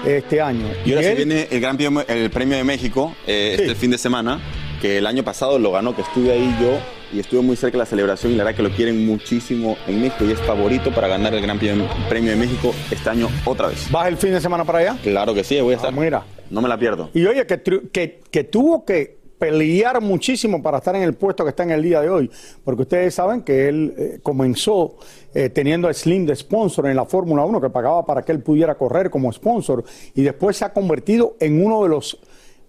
este 0.04 0.40
año. 0.40 0.66
Y 0.84 0.90
ahora 0.90 1.02
se 1.02 1.10
él- 1.12 1.16
viene 1.16 1.48
el 1.50 1.60
Gran 1.60 1.76
Premio, 1.76 2.04
el 2.06 2.30
premio 2.30 2.56
de 2.56 2.64
México 2.64 3.14
eh, 3.26 3.56
este 3.58 3.74
fin 3.74 3.90
de 3.90 3.98
semana, 3.98 4.40
que 4.80 4.98
el 4.98 5.06
año 5.06 5.22
pasado 5.24 5.58
lo 5.58 5.72
ganó, 5.72 5.94
que 5.96 6.02
estuve 6.02 6.32
ahí 6.32 6.54
yo 6.60 6.78
y 7.12 7.20
estuve 7.20 7.40
muy 7.40 7.56
cerca 7.56 7.74
de 7.74 7.78
la 7.78 7.86
celebración 7.86 8.32
y 8.32 8.36
la 8.36 8.44
verdad 8.44 8.56
que 8.56 8.62
lo 8.64 8.70
quieren 8.70 9.06
muchísimo 9.06 9.76
en 9.86 10.00
México 10.02 10.24
y 10.24 10.32
es 10.32 10.40
favorito 10.40 10.90
para 10.92 11.08
ganar 11.08 11.32
el 11.34 11.40
Gran 11.40 11.58
Premio, 11.58 11.86
de 12.30 12.36
México 12.36 12.74
este 12.90 13.08
año 13.08 13.28
otra 13.44 13.68
vez. 13.68 13.90
¿Vas 13.90 14.08
el 14.08 14.16
fin 14.16 14.32
de 14.32 14.40
semana 14.40 14.64
para 14.64 14.78
allá? 14.80 14.96
Claro 15.02 15.32
que 15.32 15.42
sí, 15.44 15.60
voy 15.60 15.74
a 15.74 15.76
estar. 15.76 15.92
mira. 15.92 16.24
No 16.50 16.60
me 16.62 16.68
la 16.68 16.78
pierdo. 16.78 17.10
Y 17.12 17.26
oye, 17.26 17.44
que, 17.46 17.62
tru- 17.64 17.90
que, 17.90 18.20
que 18.30 18.44
tuvo 18.44 18.84
que 18.84 19.18
pelear 19.38 20.00
muchísimo 20.00 20.62
para 20.62 20.78
estar 20.78 20.96
en 20.96 21.02
el 21.02 21.14
puesto 21.14 21.44
que 21.44 21.50
está 21.50 21.62
en 21.62 21.70
el 21.72 21.82
día 21.82 22.00
de 22.00 22.08
hoy, 22.08 22.30
porque 22.64 22.82
ustedes 22.82 23.14
saben 23.14 23.42
que 23.42 23.68
él 23.68 23.94
eh, 23.96 24.18
comenzó 24.22 24.96
eh, 25.34 25.50
teniendo 25.50 25.88
a 25.88 25.92
Slim 25.94 26.24
de 26.26 26.34
sponsor 26.34 26.86
en 26.88 26.96
la 26.96 27.04
Fórmula 27.04 27.44
1, 27.44 27.60
que 27.60 27.70
pagaba 27.70 28.04
para 28.06 28.22
que 28.22 28.32
él 28.32 28.40
pudiera 28.40 28.74
correr 28.76 29.10
como 29.10 29.32
sponsor, 29.32 29.84
y 30.14 30.22
después 30.22 30.56
se 30.56 30.64
ha 30.64 30.72
convertido 30.72 31.36
en 31.40 31.64
uno 31.64 31.82
de 31.82 31.88
los, 31.90 32.18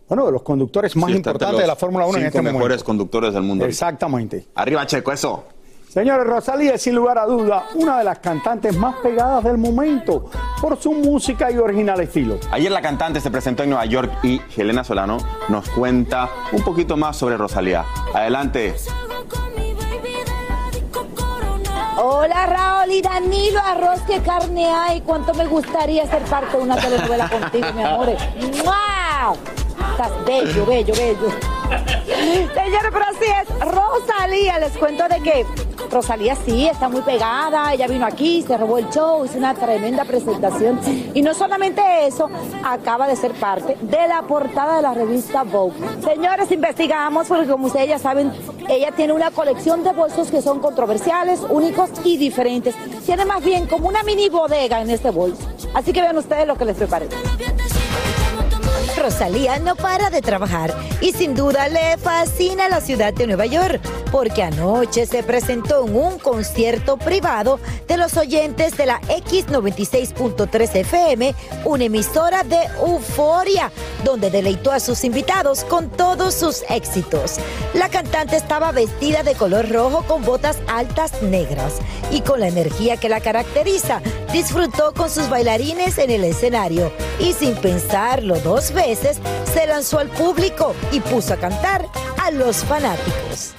bueno, 0.10 0.26
de 0.26 0.32
los 0.34 0.42
conductores 0.42 0.96
más 0.96 1.10
Sí, 1.12 1.18
importantes 1.18 1.56
de 1.58 1.62
los 1.62 1.68
la 1.68 1.76
Fórmula 1.76 2.06
1 2.06 2.18
en 2.20 2.26
este 2.26 2.42
mejores 2.42 2.60
momento. 2.62 2.86
conductores 2.86 3.34
del 3.34 3.44
mundo. 3.44 3.66
Exactamente. 3.66 4.48
Arriba, 4.56 4.86
Checo, 4.86 5.12
eso. 5.12 5.46
Señores, 5.98 6.28
Rosalía 6.28 6.76
es 6.76 6.84
sin 6.84 6.94
lugar 6.94 7.18
a 7.18 7.26
duda 7.26 7.70
una 7.74 7.98
de 7.98 8.04
las 8.04 8.20
cantantes 8.20 8.78
más 8.78 8.98
pegadas 8.98 9.44
del 9.44 9.58
momento 9.58 10.30
por 10.62 10.80
su 10.80 10.92
música 10.92 11.50
y 11.50 11.58
original 11.58 12.00
estilo. 12.00 12.38
Ayer 12.52 12.72
la 12.72 12.84
cantante 12.84 13.20
se 13.20 13.32
presentó 13.32 13.64
en 13.64 13.72
Nueva 13.72 13.86
York 13.86 14.12
y 14.22 14.40
Helena 14.56 14.84
Solano 14.84 15.18
nos 15.50 15.68
cuenta 15.70 16.30
un 16.52 16.62
poquito 16.62 16.98
más 16.98 17.18
sobre 17.18 17.36
Rosalía. 17.36 17.84
Adelante. 18.14 18.76
Hola 21.98 22.46
Raúl 22.46 22.92
y 22.92 23.02
Danilo, 23.02 23.60
arroz 23.60 24.00
que 24.02 24.20
carne 24.20 24.68
hay. 24.68 25.02
Cuánto 25.02 25.34
me 25.34 25.48
gustaría 25.48 26.06
ser 26.06 26.22
parte 26.26 26.58
de 26.58 26.64
una 26.64 26.76
telenovela 26.76 27.28
contigo, 27.28 27.74
mi 27.74 27.82
amor. 27.82 28.10
¡Mua! 28.64 29.34
Estás 29.94 30.12
bello, 30.28 30.64
bello, 30.64 30.94
bello. 30.94 31.32
Señores, 32.54 32.92
pero 32.94 33.06
así 33.06 33.26
es. 33.26 33.72
Rosalía, 33.72 34.60
les 34.60 34.78
cuento 34.78 35.08
de 35.08 35.22
que 35.22 35.46
Rosalía 35.92 36.36
sí 36.36 36.68
está 36.68 36.90
muy 36.90 37.02
pegada. 37.02 37.74
Ella 37.74 37.88
vino 37.88 38.06
aquí, 38.06 38.42
se 38.42 38.58
robó 38.58 38.78
el 38.78 38.90
show, 38.90 39.26
hizo 39.26 39.38
una 39.38 39.54
tremenda 39.54 40.06
presentación. 40.06 40.80
Y 41.14 41.22
no 41.22 41.34
solamente 41.34 41.82
eso, 42.06 42.30
acaba 42.64 43.08
de 43.08 43.16
ser 43.16 43.34
parte 43.34 43.78
de 43.82 44.08
la 44.08 44.24
portada 44.24 44.78
de 44.78 44.82
la 44.82 44.94
revista 44.94 45.44
Vogue. 45.44 45.76
Señores, 46.04 46.52
investigamos 46.52 47.28
porque 47.28 47.48
como 47.48 47.68
ustedes 47.68 47.90
ya 47.90 48.00
saben, 48.00 48.32
ella 48.70 48.92
tiene 48.92 49.14
una 49.14 49.32
colección 49.32 49.84
de 49.84 49.92
bolsos 49.94 50.30
que 50.30 50.42
son 50.42 50.60
controversiales, 50.60 51.42
únicos 51.50 51.90
y 52.04 52.18
diferentes. 52.18 52.76
Tiene 53.06 53.26
más 53.26 53.44
bien 53.44 53.68
como 53.68 53.88
una 53.88 54.04
mini 54.04 54.30
bodega 54.30 54.82
en 54.82 54.90
este 54.90 55.12
bolso. 55.12 55.48
Así 55.74 55.94
que 55.94 56.02
vean 56.02 56.18
ustedes 56.18 56.48
lo 56.48 56.58
que 56.58 56.66
les 56.66 56.78
preparé. 56.78 57.08
Rosalía 59.08 59.58
no 59.60 59.78
para 59.78 60.10
de 60.10 60.22
trabajar 60.22 60.76
y 61.00 61.14
sin 61.14 61.34
duda 61.34 61.70
le 61.70 61.98
fascina 61.98 62.68
la 62.68 62.82
ciudad 62.82 63.14
de 63.14 63.26
Nueva 63.26 63.46
York 63.46 63.80
porque 64.12 64.44
anoche 64.44 65.06
se 65.06 65.24
presentó 65.24 65.86
en 65.86 65.96
un 65.96 66.20
concierto 66.20 66.98
privado 66.98 67.58
de 67.88 67.96
los 67.96 68.18
oyentes 68.18 68.76
de 68.76 68.86
la 68.86 69.00
X96.3 69.04 70.76
FM, 70.76 71.34
una 71.64 71.86
emisora 71.86 72.44
de 72.44 72.60
euforia, 72.86 73.72
donde 74.04 74.30
deleitó 74.30 74.74
a 74.74 74.82
sus 74.82 75.06
invitados 75.06 75.64
con 75.64 75.90
todos 75.90 76.34
sus 76.34 76.64
éxitos. 76.70 77.38
La 77.74 77.88
cantante 77.88 78.36
estaba 78.36 78.74
vestida 78.74 79.24
de 79.24 79.36
color 79.36 79.70
rojo 79.70 80.04
con 80.04 80.24
botas 80.24 80.58
altas 80.68 81.22
negras 81.22 81.76
y 82.12 82.22
con 82.22 82.42
la 82.42 82.50
energía 82.50 82.98
que 82.98 83.08
la 83.08 83.22
caracteriza, 83.22 84.02
disfrutó 84.34 84.94
con 84.94 85.10
sus 85.10 85.30
bailarines 85.30 85.98
en 85.98 86.12
el 86.12 86.26
escenario 86.26 86.92
y 87.20 87.34
sin 87.34 87.56
pensarlo 87.56 88.40
dos 88.40 88.72
veces 88.74 88.97
se 89.02 89.68
lanzó 89.68 90.00
al 90.00 90.10
público 90.10 90.76
y 90.92 91.00
puso 91.00 91.34
a 91.34 91.38
cantar 91.38 91.88
a 92.22 92.32
los 92.32 92.58
fanáticos. 92.58 93.54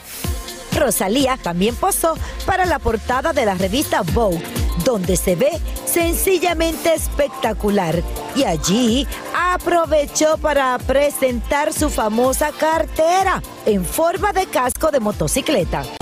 Rosalía 0.77 1.39
también 1.43 1.75
posó 1.75 2.15
para 2.47 2.65
la 2.65 2.79
portada 2.79 3.33
de 3.33 3.47
la 3.47 3.55
revista 3.55 4.03
Vogue, 4.13 4.43
donde 4.85 5.17
se 5.17 5.35
ve 5.35 5.51
sencillamente 5.85 6.95
espectacular. 6.95 8.03
Y 8.37 8.45
allí 8.45 9.07
aprovechó 9.35 10.39
para 10.39 10.79
presentar 10.79 11.73
su 11.73 11.91
famosa 11.91 12.51
cartera 12.53 13.43
en 13.67 13.85
forma 13.85 14.33
de 14.33 14.47
casco 14.47 14.91
de 14.91 15.01
motocicleta. 15.01 15.98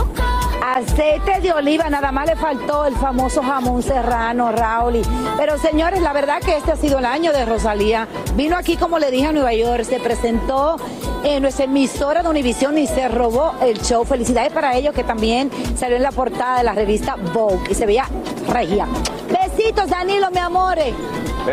Aceite 0.66 1.40
de 1.40 1.52
oliva, 1.52 1.88
nada 1.88 2.11
más 2.11 2.26
le 2.26 2.35
faltó 2.35 2.87
el 2.87 2.96
famoso 2.96 3.40
jamón 3.40 3.85
serrano, 3.85 4.50
Raúl. 4.50 5.00
Pero 5.37 5.58
señores, 5.58 6.02
la 6.02 6.12
verdad 6.12 6.40
que 6.40 6.56
este 6.56 6.73
ha 6.73 6.76
sido 6.76 6.99
el 6.99 7.04
año 7.04 7.32
de 7.32 7.44
Rosalía. 7.44 8.08
Vino 8.35 8.56
aquí, 8.56 8.76
como 8.76 8.99
le 8.99 9.12
dije, 9.12 9.26
a 9.26 9.32
Nueva 9.32 9.54
York, 9.54 9.85
se 9.85 10.00
presentó 10.00 10.76
en 11.23 11.42
nuestra 11.42 11.66
emisora 11.66 12.25
de 12.25 12.28
Univision 12.30 12.78
y 12.78 12.88
se 12.88 13.06
robó 13.06 13.52
el 13.62 13.80
show. 13.80 14.04
Felicidades 14.04 14.52
para 14.52 14.75
ellos 14.75 14.92
que 14.92 15.04
también 15.04 15.52
salió 15.76 15.99
en 15.99 16.02
la 16.02 16.11
portada 16.11 16.58
de 16.58 16.64
la 16.64 16.73
revista 16.73 17.14
Vogue 17.32 17.70
y 17.70 17.75
se 17.75 17.87
veía 17.87 18.08
regia. 18.49 18.88
Besitos, 19.30 19.88
Danilo, 19.88 20.32
mi 20.32 20.38
amore. 20.38 20.94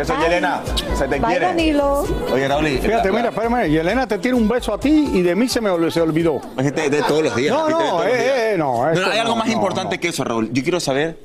Eso, 0.00 0.14
Bye. 0.14 0.22
Yelena. 0.24 0.62
Se 0.96 1.04
te 1.08 1.18
Bye, 1.18 1.20
quiere. 1.28 1.46
Danilo. 1.46 2.04
Oye, 2.32 2.48
Raúl. 2.48 2.68
y- 2.68 2.78
Fíjate, 2.78 3.10
mira, 3.12 3.28
espérame, 3.28 3.68
y 3.70 3.76
Elena 3.76 4.06
te 4.06 4.18
tiene 4.18 4.36
un 4.36 4.48
beso 4.48 4.74
a 4.74 4.80
ti 4.80 5.10
y 5.14 5.22
de 5.22 5.34
mí 5.36 5.48
se 5.48 5.60
me 5.60 5.70
ol- 5.70 5.90
se 5.90 6.00
olvidó. 6.00 6.40
Es 6.58 6.74
de, 6.74 6.90
de 6.90 7.02
todos 7.02 7.22
los 7.22 7.36
días. 7.36 7.54
No, 7.54 7.68
no, 7.68 8.02
eh, 8.02 8.06
días. 8.06 8.38
eh, 8.38 8.54
no, 8.58 8.82
Pero 8.92 9.10
hay 9.10 9.18
algo 9.18 9.32
no, 9.34 9.36
más 9.36 9.46
no, 9.46 9.52
importante 9.52 9.98
que 10.00 10.08
eso, 10.08 10.24
Raúl. 10.24 10.50
Yo 10.52 10.62
quiero 10.62 10.80
saber 10.80 11.18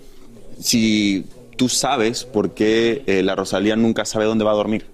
si 0.61 1.25
tú 1.57 1.67
sabes 1.69 2.23
por 2.25 2.51
qué 2.51 3.03
eh, 3.07 3.23
la 3.23 3.35
Rosalía 3.35 3.75
nunca 3.75 4.05
sabe 4.05 4.25
dónde 4.25 4.45
va 4.45 4.51
a 4.51 4.55
dormir. 4.55 4.85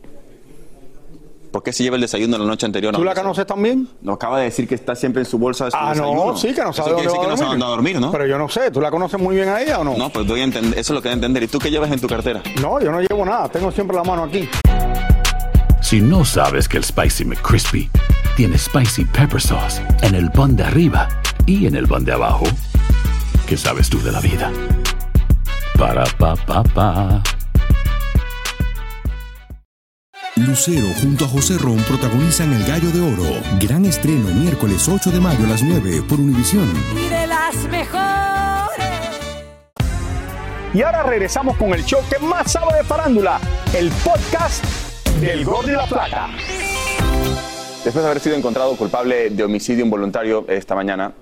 ¿Por 1.56 1.64
qué 1.64 1.72
se 1.72 1.84
lleva 1.84 1.96
el 1.96 2.02
desayuno 2.02 2.38
la 2.38 2.44
noche 2.44 2.66
anterior? 2.66 2.94
¿Tú 2.94 3.02
la 3.06 3.14
conoces 3.16 3.46
también? 3.46 3.88
Nos 4.02 4.16
acaba 4.16 4.40
de 4.40 4.44
decir 4.44 4.68
que 4.68 4.76
está 4.76 4.94
siempre 4.94 5.22
en 5.22 5.26
su 5.26 5.38
bolsa 5.40 5.64
de 5.64 5.72
su 5.72 5.78
Ah, 5.80 5.92
desayuno. 5.94 6.26
no, 6.34 6.36
sí, 6.38 6.54
que 6.54 6.62
no 6.62 6.72
Eso 6.72 6.84
sabe 6.84 6.96
quiere 6.96 6.96
dónde 6.96 7.04
decir 7.06 7.18
va 7.18 7.24
que 7.24 7.30
no 7.30 7.38
sabe 7.38 7.48
dormir. 7.48 7.48
dónde 7.48 7.64
va 7.64 7.68
a 7.68 7.76
dormir, 7.76 8.00
¿no? 8.02 8.12
Pero 8.12 8.26
yo 8.28 8.38
no 8.38 8.50
sé, 8.50 8.72
¿tú 8.72 8.82
la 8.82 8.92
conoces 8.92 9.18
muy 9.22 9.38
bien 9.38 9.48
a 9.48 9.62
ella 9.62 9.80
o 9.80 9.86
no? 9.86 9.96
No, 9.96 10.10
pues 10.10 10.28
doy 10.28 10.42
a 10.42 10.44
entender, 10.44 10.78
eso 10.78 10.92
es 10.92 10.96
lo 10.98 11.02
que 11.02 11.08
voy 11.08 11.12
a 11.12 11.14
entender. 11.14 11.44
¿Y 11.44 11.48
tú 11.48 11.58
qué 11.60 11.72
llevas 11.72 11.90
en 11.94 12.02
tu 12.02 12.08
cartera? 12.10 12.44
No, 12.62 12.82
yo 12.82 12.92
no 12.92 13.00
llevo 13.00 13.24
nada, 13.24 13.48
tengo 13.48 13.72
siempre 13.72 13.96
la 13.96 14.04
mano 14.04 14.24
aquí. 14.24 14.50
Si 15.82 16.02
no 16.02 16.26
sabes 16.26 16.68
que 16.68 16.76
el 16.76 16.84
Spicy 16.84 17.24
McCrispy 17.24 17.90
tiene 18.36 18.58
Spicy 18.58 19.06
Pepper 19.06 19.40
Sauce 19.42 19.82
en 20.02 20.14
el 20.14 20.30
pan 20.34 20.58
de 20.58 20.64
arriba 20.66 21.08
y 21.46 21.68
en 21.68 21.76
el 21.78 21.88
pan 21.88 22.04
de 22.04 22.12
abajo, 22.12 22.44
¿qué 23.48 23.56
sabes 23.56 23.90
tú 23.90 24.02
de 24.02 24.12
la 24.12 24.20
vida? 24.20 24.52
Para, 25.80 26.04
pa, 26.18 26.36
pa, 26.36 26.64
pa. 26.64 27.24
Lucero 30.38 30.88
junto 31.02 31.24
a 31.24 31.30
José 31.30 31.58
Ron 31.58 31.78
protagonizan 31.88 32.52
El 32.52 32.66
Gallo 32.66 32.90
de 32.92 33.00
Oro. 33.00 33.40
Gran 33.58 33.86
estreno 33.86 34.28
miércoles 34.34 34.86
8 34.86 35.10
de 35.10 35.22
mayo 35.22 35.46
a 35.46 35.48
las 35.48 35.64
9 35.64 36.02
por 36.10 36.20
Univisión. 36.20 36.70
Y 36.94 37.08
de 37.08 37.26
las 37.26 37.56
mejores. 37.70 38.86
Y 40.74 40.82
ahora 40.82 41.04
regresamos 41.04 41.56
con 41.56 41.74
el 41.74 41.86
show 41.86 42.02
que 42.10 42.20
más 42.20 42.52
sabe 42.52 42.76
de 42.76 42.84
farándula, 42.84 43.40
el 43.74 43.90
podcast 44.04 44.66
del 45.22 45.46
Gol 45.46 45.68
de 45.68 45.72
la 45.72 45.86
Plata. 45.86 46.28
después 47.86 48.04
de 48.04 48.06
haber 48.06 48.20
sido 48.20 48.36
encontrado 48.36 48.76
culpable 48.76 49.30
de 49.30 49.42
homicidio 49.42 49.86
involuntario 49.86 50.44
esta 50.50 50.76
mañana, 50.76 51.14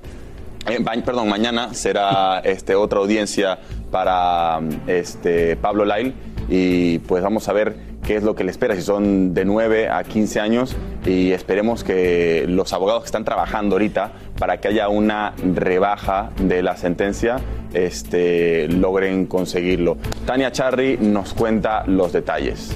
eh, 0.66 0.84
perdón, 1.06 1.30
mañana 1.30 1.76
será 1.76 2.40
este, 2.44 2.74
otra 2.74 2.98
audiencia 2.98 3.60
para 3.92 4.60
este, 4.88 5.56
Pablo 5.56 5.86
Lail 5.86 6.16
y 6.50 6.98
pues 6.98 7.22
vamos 7.22 7.48
a 7.48 7.54
ver 7.54 7.93
qué 8.04 8.18
es 8.18 8.24
lo 8.24 8.36
que 8.36 8.44
le 8.44 8.52
espera, 8.52 8.76
si 8.76 8.82
son 8.82 9.34
de 9.34 9.46
9 9.46 9.90
a 9.90 10.04
15 10.04 10.40
años 10.40 10.76
y 11.06 11.32
esperemos 11.32 11.84
que 11.84 12.46
los 12.48 12.74
abogados 12.74 13.04
que 13.04 13.08
están 13.08 13.26
trabajando 13.26 13.76
ahorita 13.76 14.12
para 14.38 14.58
que 14.58 14.68
haya 14.68 14.90
una 14.90 15.34
rebaja 15.56 16.32
de 16.38 16.62
la 16.62 16.76
sentencia 16.76 17.38
este, 17.74 18.68
logren 18.68 19.26
conseguirlo. 19.26 19.98
Tania 20.26 20.52
Charry 20.52 20.98
nos 21.00 21.34
cuenta 21.34 21.86
los 21.88 22.14
detalles. 22.14 22.76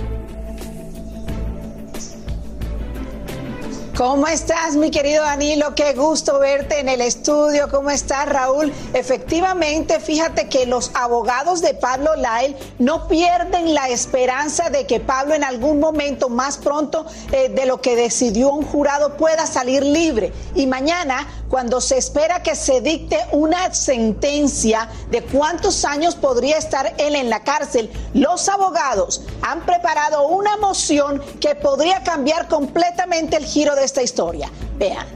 ¿Cómo 3.98 4.28
estás, 4.28 4.76
mi 4.76 4.92
querido 4.92 5.24
Danilo? 5.24 5.74
Qué 5.74 5.94
gusto 5.94 6.38
verte 6.38 6.82
en 6.82 6.88
el 6.88 7.02
estudio. 7.02 7.68
¿Cómo 7.72 7.90
estás, 7.90 8.30
Raúl? 8.30 8.72
Efectivamente, 8.94 10.00
fíjate 10.00 10.48
que 10.50 10.68
los 10.68 10.92
abogados 10.94 11.62
de 11.62 11.74
Pablo 11.74 12.16
Lail 12.16 12.56
no 12.78 13.08
pierden 13.08 13.74
la 13.74 13.90
esperanza 13.90 14.70
de 14.70 14.86
que 14.86 15.00
Pablo 15.00 15.34
en 15.34 15.44
algún 15.44 15.80
momento 15.80 16.30
más 16.30 16.60
pronto 16.60 17.08
eh, 17.32 17.50
de 17.50 17.66
lo 17.66 17.82
que 17.82 17.96
decidió 17.96 18.52
un 18.52 18.64
jurado 18.64 19.18
pueda 19.18 19.48
salir 19.48 19.84
libre. 19.84 20.32
Y 20.54 20.68
mañana, 20.68 21.28
cuando 21.50 21.82
se 21.82 21.98
espera 21.98 22.44
que 22.44 22.56
se 22.56 22.82
dicte 22.82 23.18
una 23.32 23.74
sentencia 23.74 24.90
de 25.10 25.24
cuántos 25.24 25.86
años 25.86 26.14
podría 26.14 26.60
estar 26.60 26.94
él 27.00 27.16
en 27.16 27.32
la 27.32 27.40
cárcel, 27.44 27.92
los 28.14 28.48
abogados 28.48 29.24
han 29.42 29.62
preparado 29.62 30.28
una 30.28 30.56
moción 30.58 31.20
que 31.40 31.56
podría 31.56 32.04
cambiar 32.04 32.48
completamente 32.48 33.38
el 33.38 33.46
giro 33.46 33.76
de 33.76 33.87
esta 33.88 34.04
historia. 34.04 34.52
Vean. 34.78 35.08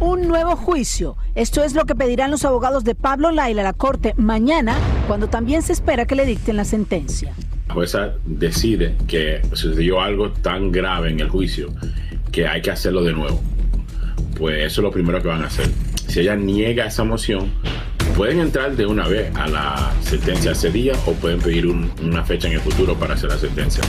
Un 0.00 0.26
nuevo 0.26 0.56
juicio. 0.56 1.16
Esto 1.36 1.62
es 1.62 1.74
lo 1.74 1.84
que 1.86 1.94
pedirán 1.94 2.32
los 2.32 2.44
abogados 2.44 2.82
de 2.82 2.96
Pablo 2.96 3.30
Laila 3.30 3.62
a 3.62 3.64
la 3.64 3.72
corte 3.72 4.14
mañana, 4.16 4.76
cuando 5.06 5.28
también 5.28 5.62
se 5.62 5.72
espera 5.72 6.06
que 6.06 6.16
le 6.16 6.26
dicten 6.26 6.56
la 6.56 6.64
sentencia. 6.64 7.32
La 7.68 7.74
jueza 7.74 8.14
decide 8.26 8.96
que 9.06 9.40
sucedió 9.52 10.00
algo 10.00 10.32
tan 10.32 10.72
grave 10.72 11.10
en 11.10 11.20
el 11.20 11.28
juicio 11.28 11.68
que 12.32 12.48
hay 12.48 12.60
que 12.62 12.72
hacerlo 12.72 13.04
de 13.04 13.12
nuevo. 13.12 13.40
Pues 14.36 14.58
eso 14.66 14.80
es 14.80 14.84
lo 14.84 14.90
primero 14.90 15.22
que 15.22 15.28
van 15.28 15.44
a 15.44 15.46
hacer. 15.46 15.70
Si 16.08 16.18
ella 16.18 16.34
niega 16.34 16.86
esa 16.86 17.04
moción, 17.04 17.52
pueden 18.16 18.40
entrar 18.40 18.76
de 18.76 18.86
una 18.86 19.06
vez 19.08 19.34
a 19.36 19.46
la 19.48 19.92
sentencia 20.02 20.52
ese 20.52 20.70
día 20.70 20.92
o 21.06 21.12
pueden 21.12 21.40
pedir 21.40 21.66
un- 21.66 21.90
una 22.02 22.24
fecha 22.24 22.48
en 22.48 22.54
el 22.54 22.60
futuro 22.60 22.94
para 22.94 23.14
hacer 23.14 23.30
la 23.30 23.38
sentencia. 23.38 23.82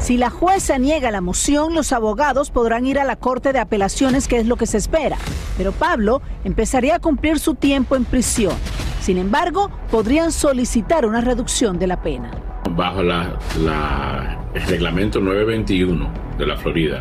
Si 0.00 0.16
la 0.16 0.30
jueza 0.30 0.78
niega 0.78 1.10
la 1.10 1.20
moción, 1.20 1.74
los 1.74 1.92
abogados 1.92 2.50
podrán 2.50 2.86
ir 2.86 2.98
a 2.98 3.04
la 3.04 3.16
Corte 3.16 3.52
de 3.52 3.58
Apelaciones, 3.58 4.28
que 4.28 4.38
es 4.38 4.46
lo 4.46 4.56
que 4.56 4.66
se 4.66 4.78
espera. 4.78 5.16
Pero 5.56 5.72
Pablo 5.72 6.22
empezaría 6.44 6.96
a 6.96 6.98
cumplir 7.00 7.38
su 7.38 7.54
tiempo 7.54 7.96
en 7.96 8.04
prisión. 8.04 8.54
Sin 9.00 9.18
embargo, 9.18 9.70
podrían 9.90 10.32
solicitar 10.32 11.04
una 11.06 11.20
reducción 11.20 11.78
de 11.78 11.86
la 11.88 12.00
pena. 12.02 12.30
Bajo 12.70 13.02
la, 13.02 13.38
la- 13.60 14.38
el 14.54 14.62
reglamento 14.62 15.20
921 15.20 16.08
de 16.38 16.46
la 16.46 16.56
Florida, 16.56 17.00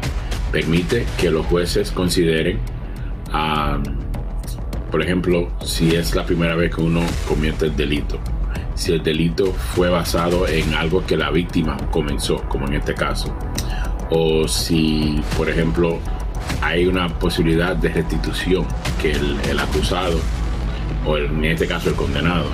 permite 0.52 1.06
que 1.20 1.30
los 1.30 1.46
jueces 1.46 1.92
consideren, 1.92 2.60
ah, 3.32 3.78
por 4.92 5.02
ejemplo, 5.02 5.50
si 5.64 5.96
es 5.96 6.16
la 6.16 6.26
primera 6.26 6.56
vez 6.56 6.74
que 6.74 6.82
uno 6.82 7.02
comete 7.28 7.66
el 7.66 7.76
delito. 7.76 8.20
Si 8.76 8.94
el 8.94 9.04
delito 9.04 9.54
fue 9.54 9.90
basado 9.90 10.48
en 10.48 10.74
algo 10.74 11.06
que 11.06 11.18
la 11.18 11.32
víctima 11.32 11.78
comenzó, 11.92 12.38
como 12.48 12.68
en 12.68 12.76
este 12.76 12.94
caso. 12.94 13.36
O 14.10 14.48
si, 14.48 15.22
por 15.36 15.50
ejemplo, 15.50 16.00
hay 16.62 16.86
una 16.86 17.08
posibilidad 17.20 17.76
de 17.76 17.90
restitución 17.90 18.66
que 19.02 19.12
el, 19.12 19.60
acusado, 19.60 20.20
o 21.06 21.18
en 21.18 21.44
este 21.46 21.68
caso 21.68 21.90
el 21.90 21.96
condenado, 21.96 22.46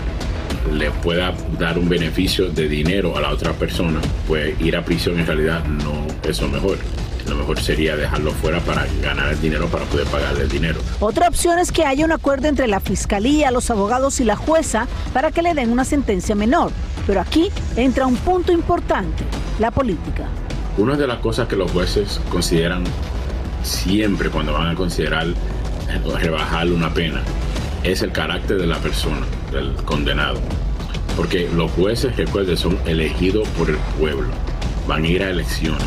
le 0.73 0.91
pueda 0.91 1.33
dar 1.59 1.77
un 1.77 1.89
beneficio 1.89 2.49
de 2.49 2.67
dinero 2.69 3.17
a 3.17 3.21
la 3.21 3.29
otra 3.29 3.51
persona, 3.53 3.99
pues 4.27 4.59
ir 4.61 4.77
a 4.77 4.83
prisión 4.83 5.19
en 5.19 5.27
realidad 5.27 5.63
no 5.65 6.07
es 6.27 6.41
lo 6.41 6.47
mejor. 6.47 6.77
Lo 7.27 7.35
mejor 7.35 7.59
sería 7.59 7.95
dejarlo 7.95 8.31
fuera 8.31 8.59
para 8.59 8.85
ganar 9.01 9.31
el 9.33 9.41
dinero 9.41 9.67
para 9.67 9.85
poder 9.85 10.07
pagarle 10.07 10.43
el 10.43 10.49
dinero. 10.49 10.79
Otra 10.99 11.27
opción 11.27 11.59
es 11.59 11.71
que 11.71 11.85
haya 11.85 12.05
un 12.05 12.11
acuerdo 12.11 12.47
entre 12.47 12.67
la 12.67 12.79
fiscalía, 12.79 13.51
los 13.51 13.69
abogados 13.69 14.19
y 14.19 14.23
la 14.23 14.35
jueza 14.35 14.87
para 15.13 15.31
que 15.31 15.41
le 15.41 15.53
den 15.53 15.71
una 15.71 15.85
sentencia 15.85 16.35
menor. 16.35 16.71
Pero 17.07 17.21
aquí 17.21 17.49
entra 17.75 18.05
un 18.05 18.15
punto 18.15 18.51
importante, 18.51 19.23
la 19.59 19.71
política. 19.71 20.25
Una 20.77 20.95
de 20.95 21.07
las 21.07 21.19
cosas 21.19 21.47
que 21.47 21.55
los 21.55 21.71
jueces 21.71 22.19
consideran 22.29 22.83
siempre 23.63 24.29
cuando 24.29 24.53
van 24.53 24.69
a 24.69 24.75
considerar 24.75 25.27
rebajar 26.19 26.67
una 26.69 26.93
pena 26.93 27.21
es 27.83 28.01
el 28.01 28.11
carácter 28.11 28.57
de 28.57 28.67
la 28.67 28.77
persona, 28.77 29.25
del 29.51 29.73
condenado. 29.85 30.39
Porque 31.15 31.49
los 31.53 31.71
jueces, 31.71 32.15
recuerden, 32.15 32.57
son 32.57 32.79
elegidos 32.85 33.47
por 33.49 33.69
el 33.69 33.77
pueblo. 33.99 34.29
Van 34.87 35.03
a 35.03 35.07
ir 35.07 35.23
a 35.23 35.29
elecciones. 35.29 35.83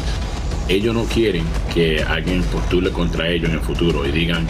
Ellos 0.68 0.94
no 0.94 1.05
quieren 1.05 1.44
que 1.72 2.02
alguien 2.02 2.42
postule 2.42 2.90
contra 2.90 3.29
ellos 3.29 3.50
en 3.50 3.57
el 3.57 3.61
futuro 3.61 4.05
y 4.05 4.11
digan, 4.11 4.46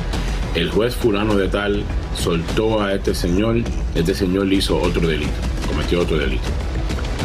el 0.54 0.70
juez 0.70 0.96
fulano 0.96 1.36
de 1.36 1.48
tal 1.48 1.84
soltó 2.16 2.80
a 2.80 2.94
este 2.94 3.14
señor, 3.14 3.56
este 3.94 4.14
señor 4.14 4.50
hizo 4.50 4.80
otro 4.80 5.06
delito, 5.06 5.30
cometió 5.68 6.00
otro 6.00 6.16
delito. 6.16 6.44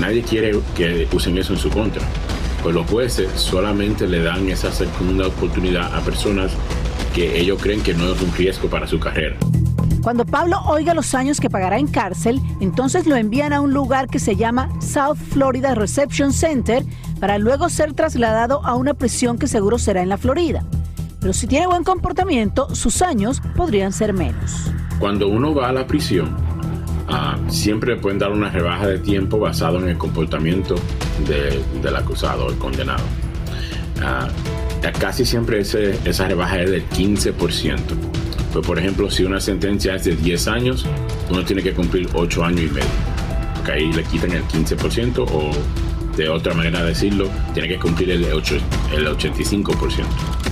Nadie 0.02 0.22
quiere 0.22 0.60
que 0.76 1.08
usen 1.14 1.38
eso 1.38 1.54
en 1.54 1.60
su 1.60 1.70
contra. 1.70 2.02
Pues 2.62 2.76
los 2.76 2.90
jueces 2.90 3.30
solamente 3.36 4.08
le 4.08 4.22
dan 4.22 4.50
esa 4.50 4.72
segunda 4.72 5.28
oportunidad 5.28 5.96
a 5.96 6.02
personas 6.02 6.52
que 7.16 7.40
ellos 7.40 7.62
creen 7.62 7.82
que 7.82 7.94
no 7.94 8.12
es 8.12 8.22
un 8.22 8.34
riesgo 8.34 8.70
para 8.70 8.88
su 8.88 9.00
carrera. 9.00 9.38
Cuando 10.02 10.26
Pablo 10.26 10.60
oiga 10.66 10.94
los 10.94 11.14
años 11.14 11.40
que 11.40 11.50
pagará 11.50 11.78
en 11.78 11.88
cárcel, 11.88 12.42
entonces 12.60 13.06
lo 13.06 13.16
envían 13.16 13.54
a 13.54 13.62
un 13.62 13.72
lugar 13.72 14.08
que 14.08 14.20
se 14.20 14.36
llama 14.36 14.70
South 14.82 15.18
Florida 15.30 15.76
Reception 15.76 16.34
Center 16.34 16.84
para 17.22 17.38
luego 17.38 17.70
ser 17.70 17.94
trasladado 17.94 18.66
a 18.66 18.76
una 18.76 18.94
prisión 18.96 19.38
que 19.38 19.48
seguro 19.48 19.78
será 19.80 20.02
en 20.02 20.10
la 20.10 20.18
Florida. 20.18 20.66
Pero 21.22 21.32
si 21.34 21.48
tiene 21.48 21.68
buen 21.68 21.84
comportamiento, 21.84 22.74
sus 22.76 23.02
años 23.04 23.42
podrían 23.56 23.94
ser 23.94 24.12
menos. 24.12 24.72
Cuando 25.00 25.28
uno 25.30 25.54
va 25.54 25.70
a 25.70 25.72
la 25.72 25.86
prisión, 25.88 26.36
ah, 27.08 27.38
siempre 27.48 27.96
pueden 27.96 28.18
dar 28.20 28.32
una 28.32 28.50
rebaja 28.50 28.88
de 28.88 28.98
tiempo 29.00 29.38
basado 29.40 29.78
en 29.80 29.88
el 29.90 29.98
comportamiento 29.98 30.76
de- 31.28 31.64
del 31.82 31.96
acusado, 31.96 32.50
el 32.50 32.58
condenado. 32.58 33.04
Ah, 34.04 34.28
casi 35.00 35.24
siempre 35.26 35.60
esa 35.62 36.28
rebaja 36.28 36.62
es 36.62 36.72
del 36.72 36.84
15%. 36.86 37.94
Pues, 38.52 38.66
por 38.66 38.80
ejemplo, 38.80 39.10
si 39.12 39.24
una 39.24 39.40
sentencia 39.40 39.96
es 39.96 40.06
de 40.06 40.16
10 40.16 40.48
años, 40.48 40.86
uno 41.30 41.46
tiene 41.46 41.62
que 41.62 41.74
cumplir 41.74 42.10
8 42.14 42.44
años 42.44 42.62
y 42.62 42.74
medio. 42.74 42.90
Ahí 43.72 43.94
le 43.94 44.04
quitan 44.04 44.32
el 44.32 44.44
15% 44.46 45.24
o 45.32 45.52
de 46.16 46.30
otra 46.30 46.54
manera 46.54 46.82
de 46.82 46.88
decirlo, 46.90 47.28
tiene 47.54 47.68
que 47.70 47.80
cumplir 47.80 48.12
el, 48.12 48.24
ocho- 48.34 48.58
el 48.94 49.08
85%. 49.08 50.04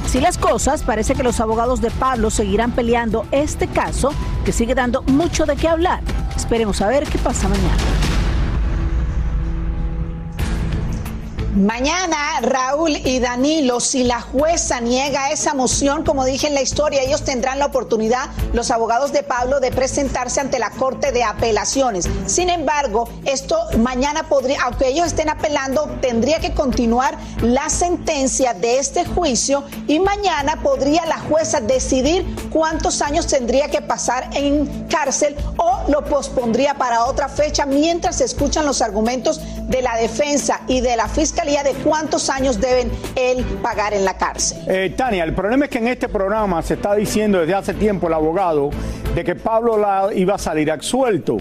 Así 0.05 0.19
las 0.19 0.37
cosas, 0.37 0.83
parece 0.83 1.13
que 1.13 1.21
los 1.23 1.39
abogados 1.39 1.81
de 1.81 1.91
Pablo 1.91 2.29
seguirán 2.31 2.71
peleando 2.71 3.25
este 3.31 3.67
caso 3.67 4.11
que 4.45 4.51
sigue 4.51 4.73
dando 4.73 5.03
mucho 5.03 5.45
de 5.45 5.55
qué 5.55 5.67
hablar. 5.67 6.01
Esperemos 6.35 6.81
a 6.81 6.87
ver 6.87 7.03
qué 7.03 7.17
pasa 7.19 7.47
mañana. 7.47 7.75
Mañana, 11.55 12.41
Raúl 12.41 12.95
y 12.95 13.19
Danilo, 13.19 13.79
si 13.79 14.03
la 14.03 14.21
jueza 14.21 14.79
niega 14.81 15.31
esa 15.31 15.55
moción, 15.55 16.03
como 16.03 16.23
dije 16.23 16.45
en 16.45 16.53
la 16.53 16.61
historia, 16.61 17.01
ellos 17.01 17.23
tendrán 17.23 17.57
la 17.57 17.65
oportunidad, 17.65 18.29
los 18.53 18.69
abogados 18.69 19.11
de 19.13 19.23
Pablo, 19.23 19.59
de 19.59 19.71
presentarse 19.71 20.39
ante 20.39 20.59
la 20.59 20.69
Corte 20.69 21.11
de 21.11 21.23
Apelaciones. 21.23 22.07
Sin 22.27 22.49
embargo, 22.49 23.09
esto 23.25 23.57
mañana 23.79 24.29
podría, 24.29 24.61
aunque 24.61 24.89
ellos 24.89 25.07
estén 25.07 25.27
apelando, 25.27 25.89
tendría 26.01 26.39
que 26.39 26.53
continuar 26.53 27.17
la 27.41 27.67
sentencia 27.69 28.53
de 28.53 28.77
este 28.77 29.03
juicio 29.05 29.63
y 29.87 29.99
mañana 29.99 30.61
podría 30.61 31.03
la 31.07 31.17
jueza 31.17 31.61
decidir 31.61 32.27
cuántos 32.51 33.01
años 33.01 33.25
tendría 33.25 33.69
que 33.69 33.81
pasar 33.81 34.29
en 34.35 34.87
cárcel 34.87 35.35
o 35.57 35.79
lo 35.87 36.05
pospondría 36.05 36.75
para 36.75 37.05
otra 37.05 37.27
fecha 37.27 37.65
mientras 37.65 38.17
se 38.17 38.25
escuchan 38.25 38.67
los 38.67 38.83
argumentos 38.83 39.41
de 39.67 39.81
la 39.81 39.95
defensa 39.97 40.61
y 40.67 40.81
de 40.81 40.95
la 40.95 41.07
de 41.45 41.73
cuántos 41.85 42.29
años 42.29 42.59
deben 42.59 42.91
él 43.15 43.45
pagar 43.63 43.93
en 43.93 44.03
la 44.03 44.17
cárcel. 44.17 44.59
Eh, 44.67 44.93
Tania, 44.95 45.23
el 45.23 45.33
problema 45.33 45.65
es 45.65 45.71
que 45.71 45.77
en 45.77 45.87
este 45.87 46.09
programa 46.09 46.61
se 46.61 46.73
está 46.73 46.93
diciendo 46.95 47.39
desde 47.39 47.53
hace 47.53 47.73
tiempo 47.73 48.07
el 48.07 48.13
abogado 48.13 48.71
de 49.15 49.23
que 49.23 49.35
Pablo 49.35 49.77
la 49.77 50.09
iba 50.13 50.35
a 50.35 50.37
salir 50.37 50.69
absuelto. 50.69 51.37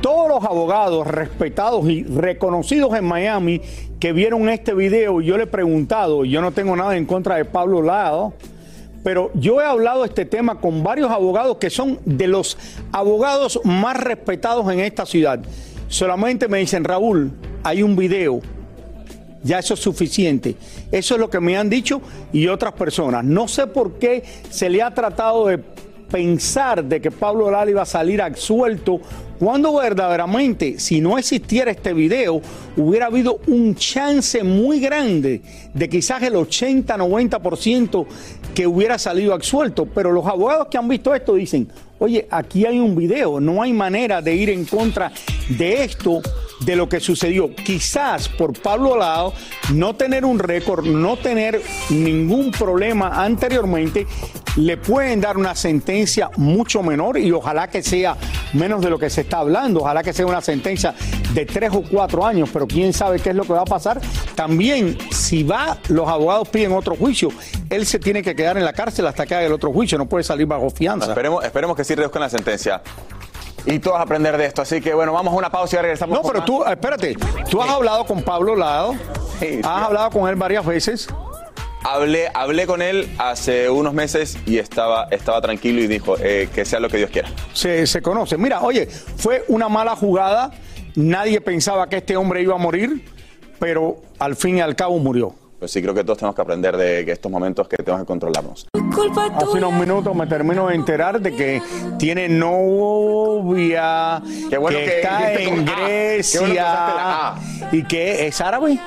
Todos 0.00 0.28
los 0.28 0.44
abogados 0.44 1.06
respetados 1.06 1.86
y 1.88 2.04
reconocidos 2.04 2.94
en 2.96 3.04
Miami 3.04 3.60
que 4.00 4.12
vieron 4.12 4.48
este 4.48 4.72
video, 4.72 5.20
yo 5.20 5.36
le 5.36 5.44
he 5.44 5.46
preguntado, 5.46 6.24
yo 6.24 6.40
no 6.40 6.50
tengo 6.52 6.74
nada 6.74 6.96
en 6.96 7.04
contra 7.04 7.36
de 7.36 7.44
Pablo 7.44 7.82
Lado, 7.82 8.32
pero 9.02 9.30
yo 9.34 9.60
he 9.60 9.64
hablado 9.64 10.06
este 10.06 10.24
tema 10.24 10.56
con 10.56 10.82
varios 10.82 11.10
abogados 11.10 11.58
que 11.58 11.68
son 11.68 12.00
de 12.06 12.28
los 12.28 12.56
abogados 12.92 13.60
más 13.62 13.98
respetados 13.98 14.72
en 14.72 14.80
esta 14.80 15.04
ciudad. 15.04 15.40
Solamente 15.88 16.48
me 16.48 16.58
dicen, 16.58 16.82
Raúl, 16.82 17.30
hay 17.62 17.82
un 17.82 17.94
video 17.94 18.40
ya 19.44 19.60
eso 19.60 19.74
es 19.74 19.80
suficiente. 19.80 20.56
Eso 20.90 21.14
es 21.14 21.20
lo 21.20 21.30
que 21.30 21.38
me 21.38 21.56
han 21.56 21.70
dicho 21.70 22.00
y 22.32 22.48
otras 22.48 22.72
personas. 22.72 23.24
No 23.24 23.46
sé 23.46 23.68
por 23.68 23.98
qué 23.98 24.24
se 24.50 24.68
le 24.68 24.82
ha 24.82 24.92
tratado 24.92 25.46
de 25.46 25.58
pensar 26.10 26.84
de 26.84 27.00
que 27.00 27.10
Pablo 27.10 27.50
Lala 27.50 27.70
iba 27.70 27.82
a 27.82 27.86
salir 27.86 28.22
absuelto 28.22 29.00
cuando 29.38 29.74
verdaderamente, 29.74 30.78
si 30.78 31.00
no 31.00 31.18
existiera 31.18 31.70
este 31.70 31.92
video, 31.92 32.40
hubiera 32.76 33.06
habido 33.06 33.40
un 33.48 33.74
chance 33.74 34.42
muy 34.44 34.80
grande 34.80 35.42
de 35.74 35.88
quizás 35.88 36.22
el 36.22 36.34
80-90% 36.34 38.06
que 38.54 38.66
hubiera 38.66 38.96
salido 38.98 39.34
absuelto. 39.34 39.86
Pero 39.86 40.12
los 40.12 40.24
abogados 40.24 40.68
que 40.70 40.78
han 40.78 40.88
visto 40.88 41.14
esto 41.14 41.34
dicen, 41.34 41.68
oye, 41.98 42.26
aquí 42.30 42.64
hay 42.64 42.78
un 42.78 42.94
video, 42.94 43.40
no 43.40 43.60
hay 43.60 43.72
manera 43.72 44.22
de 44.22 44.34
ir 44.36 44.50
en 44.50 44.64
contra 44.64 45.10
de 45.48 45.82
esto 45.84 46.22
de 46.60 46.76
lo 46.76 46.88
que 46.88 47.00
sucedió. 47.00 47.54
Quizás 47.54 48.28
por 48.28 48.52
Pablo 48.58 48.96
Lado 48.96 49.32
no 49.72 49.94
tener 49.94 50.24
un 50.24 50.38
récord, 50.38 50.84
no 50.84 51.16
tener 51.16 51.60
ningún 51.90 52.50
problema 52.50 53.24
anteriormente, 53.24 54.06
le 54.56 54.76
pueden 54.76 55.20
dar 55.20 55.36
una 55.36 55.54
sentencia 55.54 56.30
mucho 56.36 56.82
menor 56.82 57.18
y 57.18 57.32
ojalá 57.32 57.68
que 57.68 57.82
sea 57.82 58.16
menos 58.52 58.80
de 58.82 58.90
lo 58.90 58.98
que 58.98 59.10
se 59.10 59.22
está 59.22 59.38
hablando, 59.38 59.80
ojalá 59.80 60.02
que 60.02 60.12
sea 60.12 60.26
una 60.26 60.40
sentencia 60.40 60.94
de 61.32 61.44
tres 61.44 61.70
o 61.72 61.82
cuatro 61.82 62.24
años, 62.24 62.50
pero 62.52 62.66
quién 62.66 62.92
sabe 62.92 63.18
qué 63.18 63.30
es 63.30 63.36
lo 63.36 63.42
que 63.42 63.52
va 63.52 63.62
a 63.62 63.66
pasar. 63.66 64.00
También, 64.34 64.96
si 65.10 65.42
va, 65.42 65.78
los 65.88 66.08
abogados 66.08 66.48
piden 66.48 66.72
otro 66.72 66.94
juicio, 66.94 67.30
él 67.68 67.84
se 67.86 67.98
tiene 67.98 68.22
que 68.22 68.36
quedar 68.36 68.56
en 68.56 68.64
la 68.64 68.72
cárcel 68.72 69.06
hasta 69.06 69.26
que 69.26 69.34
haga 69.34 69.46
el 69.46 69.52
otro 69.52 69.72
juicio, 69.72 69.98
no 69.98 70.06
puede 70.06 70.22
salir 70.22 70.46
bajo 70.46 70.70
fianza. 70.70 71.08
Esperemos, 71.08 71.44
esperemos 71.44 71.76
que 71.76 71.84
sí 71.84 71.94
reduzcan 71.94 72.22
la 72.22 72.30
sentencia. 72.30 72.82
Y 73.66 73.78
todos 73.78 73.98
aprender 74.00 74.36
de 74.36 74.46
esto. 74.46 74.62
Así 74.62 74.80
que 74.80 74.94
bueno, 74.94 75.12
vamos 75.12 75.32
a 75.32 75.36
una 75.36 75.50
pausa 75.50 75.76
y 75.76 75.80
regresamos. 75.80 76.16
No, 76.16 76.22
pero 76.22 76.40
más. 76.40 76.46
tú, 76.46 76.64
espérate, 76.64 77.16
tú 77.50 77.62
has 77.62 77.70
hablado 77.70 78.04
con 78.04 78.22
Pablo 78.22 78.54
Lado, 78.56 78.94
has 79.62 79.82
hablado 79.82 80.10
con 80.10 80.28
él 80.28 80.36
varias 80.36 80.64
veces. 80.66 81.08
Hablé, 81.86 82.30
hablé 82.32 82.66
con 82.66 82.80
él 82.80 83.14
hace 83.18 83.68
unos 83.68 83.92
meses 83.92 84.38
y 84.46 84.56
estaba, 84.58 85.06
estaba 85.10 85.42
tranquilo 85.42 85.82
y 85.82 85.86
dijo 85.86 86.16
eh, 86.18 86.48
que 86.54 86.64
sea 86.64 86.80
lo 86.80 86.88
que 86.88 86.96
Dios 86.96 87.10
quiera. 87.10 87.28
se, 87.52 87.86
se 87.86 88.00
conoce. 88.00 88.38
Mira, 88.38 88.62
oye, 88.62 88.86
fue 88.86 89.44
una 89.48 89.68
mala 89.68 89.94
jugada. 89.94 90.50
Nadie 90.94 91.40
pensaba 91.42 91.88
que 91.88 91.96
este 91.96 92.16
hombre 92.16 92.40
iba 92.40 92.54
a 92.54 92.58
morir, 92.58 93.04
pero 93.58 93.96
al 94.18 94.34
fin 94.36 94.58
y 94.58 94.60
al 94.62 94.76
cabo 94.76 94.98
murió. 94.98 95.34
Pues 95.64 95.72
sí, 95.72 95.80
creo 95.80 95.94
que 95.94 96.04
todos 96.04 96.18
tenemos 96.18 96.36
que 96.36 96.42
aprender 96.42 96.76
de 96.76 97.06
que 97.06 97.12
estos 97.12 97.32
momentos 97.32 97.66
que 97.66 97.78
tenemos 97.78 98.02
que 98.02 98.06
controlarnos. 98.06 98.66
Hace 99.34 99.56
unos 99.56 99.72
minutos 99.72 100.14
me 100.14 100.26
termino 100.26 100.68
de 100.68 100.74
enterar 100.74 101.18
de 101.18 101.34
que 101.34 101.62
tiene 101.98 102.28
novia, 102.28 104.20
Qué 104.50 104.58
bueno 104.58 104.78
que, 104.78 104.84
que 104.84 104.96
está 104.96 105.32
en. 105.32 105.38
Qué 105.38 105.50
bueno 105.50 105.64
que 105.64 105.82
Grecia 105.82 107.34
y 107.72 107.82
que 107.84 108.26
es 108.26 108.38
árabe. 108.42 108.78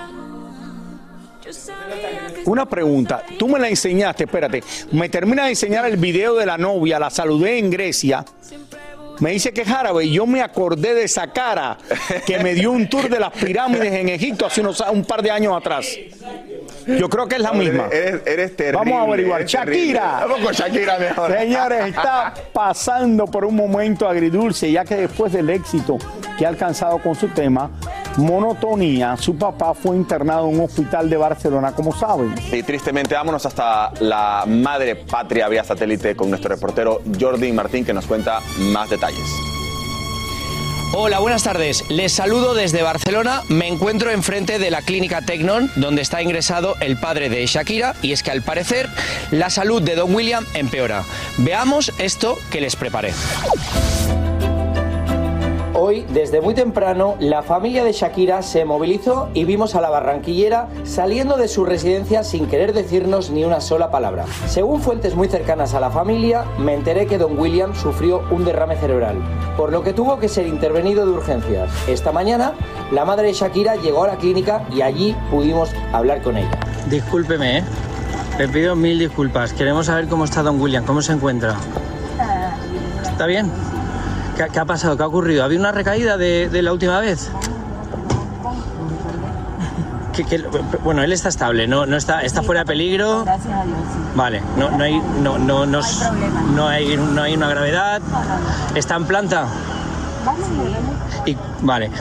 Una 2.46 2.70
pregunta, 2.70 3.24
tú 3.40 3.48
me 3.48 3.58
la 3.58 3.70
enseñaste, 3.70 4.26
espérate, 4.26 4.64
me 4.92 5.10
termina 5.10 5.46
de 5.46 5.50
enseñar 5.50 5.84
el 5.88 5.98
video 5.98 6.36
de 6.36 6.46
la 6.46 6.60
novia, 6.60 7.00
la 7.00 7.10
saludé 7.10 7.58
en 7.58 7.72
Grecia. 7.72 8.24
Me 9.20 9.32
dice 9.32 9.52
que 9.52 9.62
es 9.62 9.70
árabe 9.70 10.06
y 10.06 10.12
yo 10.12 10.28
me 10.28 10.42
acordé 10.42 10.94
de 10.94 11.04
esa 11.06 11.32
cara 11.34 11.78
que 12.28 12.38
me 12.38 12.54
dio 12.54 12.72
un 12.72 12.88
tour 12.88 13.10
de 13.10 13.20
las 13.20 13.32
pirámides 13.32 13.92
en 13.92 14.10
Egipto 14.10 14.46
hace 14.46 14.62
unos, 14.62 14.84
un 14.92 15.04
par 15.06 15.24
de 15.24 15.32
años 15.32 15.58
atrás. 15.58 15.88
Yo 16.88 17.10
creo 17.10 17.28
que 17.28 17.36
es 17.36 17.42
la 17.42 17.54
misma. 17.54 17.88
Eres, 17.92 18.22
eres 18.26 18.56
terrible. 18.56 18.92
Vamos 18.92 19.00
a 19.00 19.04
averiguar. 19.04 19.46
Shakira. 19.46 20.20
Vamos 20.22 20.40
con 20.40 20.54
Shakira 20.54 20.98
mejor. 20.98 21.32
Señores, 21.38 21.88
está 21.88 22.34
pasando 22.54 23.26
por 23.26 23.46
un 23.46 23.56
momento 23.56 24.08
agridulce, 24.08 24.72
ya 24.72 24.86
que 24.86 24.96
después 24.96 25.34
del 25.34 25.50
éxito 25.50 25.98
que 26.38 26.46
ha 26.46 26.50
alcanzado 26.50 27.00
con 27.00 27.16
su 27.16 27.28
tema, 27.30 27.72
Monotonía, 28.18 29.16
su 29.18 29.38
papá 29.38 29.74
fue 29.74 29.96
internado 29.96 30.50
en 30.50 30.56
un 30.56 30.66
hospital 30.66 31.10
de 31.10 31.18
Barcelona, 31.18 31.74
como 31.74 31.96
saben. 31.96 32.34
Y 32.52 32.64
tristemente, 32.64 33.14
vámonos 33.14 33.46
hasta 33.46 33.92
la 34.00 34.44
madre 34.48 34.96
patria 34.96 35.48
vía 35.48 35.64
satélite 35.64 36.16
con 36.16 36.30
nuestro 36.30 36.50
reportero 36.50 37.02
Jordi 37.20 37.52
Martín 37.52 37.86
que 37.86 37.94
nos 37.94 38.06
cuenta 38.06 38.40
más 38.72 38.90
detalles. 38.90 39.57
Hola, 40.94 41.20
buenas 41.20 41.44
tardes. 41.44 41.84
Les 41.90 42.14
saludo 42.14 42.54
desde 42.54 42.82
Barcelona. 42.82 43.44
Me 43.50 43.68
encuentro 43.68 44.10
enfrente 44.10 44.58
de 44.58 44.72
la 44.72 44.82
clínica 44.82 45.22
Tecnon, 45.22 45.70
donde 45.76 46.02
está 46.02 46.22
ingresado 46.22 46.76
el 46.80 46.98
padre 46.98 47.30
de 47.30 47.46
Shakira, 47.46 47.96
y 48.02 48.14
es 48.14 48.24
que 48.24 48.32
al 48.32 48.42
parecer 48.42 48.90
la 49.32 49.50
salud 49.50 49.82
de 49.82 49.96
Don 49.96 50.16
William 50.16 50.46
empeora. 50.54 51.04
Veamos 51.38 51.92
esto 51.98 52.40
que 52.52 52.62
les 52.62 52.78
preparé. 52.78 53.14
Hoy, 55.80 56.08
desde 56.10 56.42
muy 56.42 56.56
temprano, 56.56 57.18
la 57.20 57.44
familia 57.44 57.84
de 57.84 57.92
Shakira 57.92 58.42
se 58.42 58.66
movilizó 58.66 59.30
y 59.36 59.44
vimos 59.44 59.76
a 59.76 59.82
la 59.82 59.92
barranquillera 59.92 60.70
saliendo 60.84 61.38
de 61.38 61.48
su 61.48 61.66
residencia 61.66 62.24
sin 62.24 62.48
querer 62.48 62.74
decirnos 62.74 63.30
ni 63.30 63.44
una 63.46 63.62
sola 63.62 63.92
palabra. 63.92 64.26
Según 64.48 64.82
fuentes 64.82 65.14
muy 65.14 65.28
cercanas 65.28 65.76
a 65.76 65.80
la 65.80 65.92
familia, 65.92 66.46
me 66.58 66.74
enteré 66.74 67.06
que 67.06 67.20
don 67.20 67.38
William 67.38 67.76
sufrió 67.76 68.24
un 68.32 68.44
derrame 68.44 68.76
cerebral, 68.78 69.18
por 69.56 69.72
lo 69.72 69.84
que 69.84 69.94
tuvo 69.94 70.18
que 70.18 70.30
ser 70.30 70.48
intervenido 70.48 71.06
de 71.06 71.12
urgencias. 71.12 71.70
Esta 71.88 72.12
mañana, 72.12 72.54
la 72.92 73.06
madre 73.06 73.28
de 73.28 73.34
Shakira 73.34 73.76
llegó 73.76 74.04
a 74.04 74.08
la 74.08 74.18
clínica 74.18 74.66
y 74.74 74.82
allí 74.82 75.16
pudimos 75.30 75.70
hablar 75.94 76.24
con 76.24 76.38
ella. 76.38 76.60
Discúlpeme, 76.90 77.60
¿eh? 77.60 77.64
Le 78.40 78.48
pido 78.48 78.76
mil 78.76 78.98
disculpas. 78.98 79.54
Queremos 79.54 79.86
saber 79.86 80.08
cómo 80.08 80.26
está 80.26 80.42
don 80.42 80.60
William, 80.60 80.84
cómo 80.86 81.04
se 81.04 81.14
encuentra. 81.14 81.56
¿Está 83.04 83.28
bien? 83.28 83.52
¿Qué, 84.38 84.48
qué 84.52 84.60
ha 84.60 84.66
pasado? 84.66 84.96
¿Qué 84.96 85.04
ha 85.04 85.08
ocurrido? 85.08 85.44
¿Había 85.44 85.60
una 85.60 85.72
recaída 85.72 86.16
de, 86.18 86.48
de 86.50 86.62
la 86.62 86.72
última 86.72 87.00
vez? 87.00 87.30
Que- 90.14 90.24
que- 90.26 90.44
bueno, 90.84 91.04
él 91.04 91.12
está 91.12 91.30
estable, 91.30 91.68
no, 91.68 91.86
no 91.86 91.96
está, 91.96 92.22
está 92.22 92.42
fuera 92.42 92.62
de 92.62 92.66
peligro. 92.66 93.24
Gracias 93.24 93.54
a 93.54 93.64
Dios. 93.66 93.78
Vale, 94.16 94.42
no, 94.58 94.72
no 94.72 94.84
hay, 94.84 95.00
no, 95.22 95.38
no, 95.38 95.66
no, 95.68 95.82
no 96.56 96.68
hay, 96.68 96.98
no 96.98 97.22
hay 97.22 97.36
una 97.36 97.50
gravedad. 97.50 98.02
¿Está 98.74 98.96
en 98.96 99.06
planta? 99.06 99.46
Y, 101.26 101.38
vale. 101.62 101.92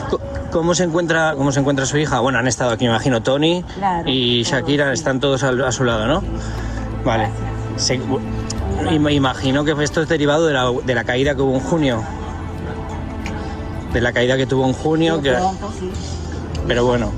¿Cómo 0.51 0.73
se 0.73 0.83
encuentra, 0.85 1.33
cómo 1.37 1.51
se 1.51 1.59
encuentra 1.59 1.85
su 1.85 1.97
hija? 1.97 2.19
Bueno, 2.19 2.39
han 2.39 2.47
estado 2.47 2.71
aquí, 2.71 2.85
me 2.85 2.91
imagino, 2.91 3.21
Tony 3.21 3.63
Claro, 3.75 4.09
y 4.09 4.41
Shakira, 4.43 4.91
están 4.93 5.19
todos 5.19 5.43
al- 5.43 5.63
a, 5.63 5.71
su 5.71 5.83
lado, 5.83 6.07
¿no? 6.07 6.23
Vale. 7.05 7.29
Se- 7.75 7.99
y 8.91 8.99
me 8.99 9.13
imagino 9.13 9.63
que 9.63 9.75
esto 9.83 10.01
es 10.01 10.09
derivado 10.09 10.47
de 10.47 10.53
la, 10.53 10.71
de 10.71 10.95
la 10.95 11.03
caída 11.03 11.35
que 11.35 11.41
hubo 11.41 11.53
en 11.55 11.59
junio. 11.59 12.03
La 14.01 14.13
caída 14.13 14.37
que 14.37 14.45
tuvo 14.45 14.65
en 14.65 14.73
junio, 14.73 15.21
que, 15.21 15.35
pero 16.67 16.85
bueno, 16.85 17.11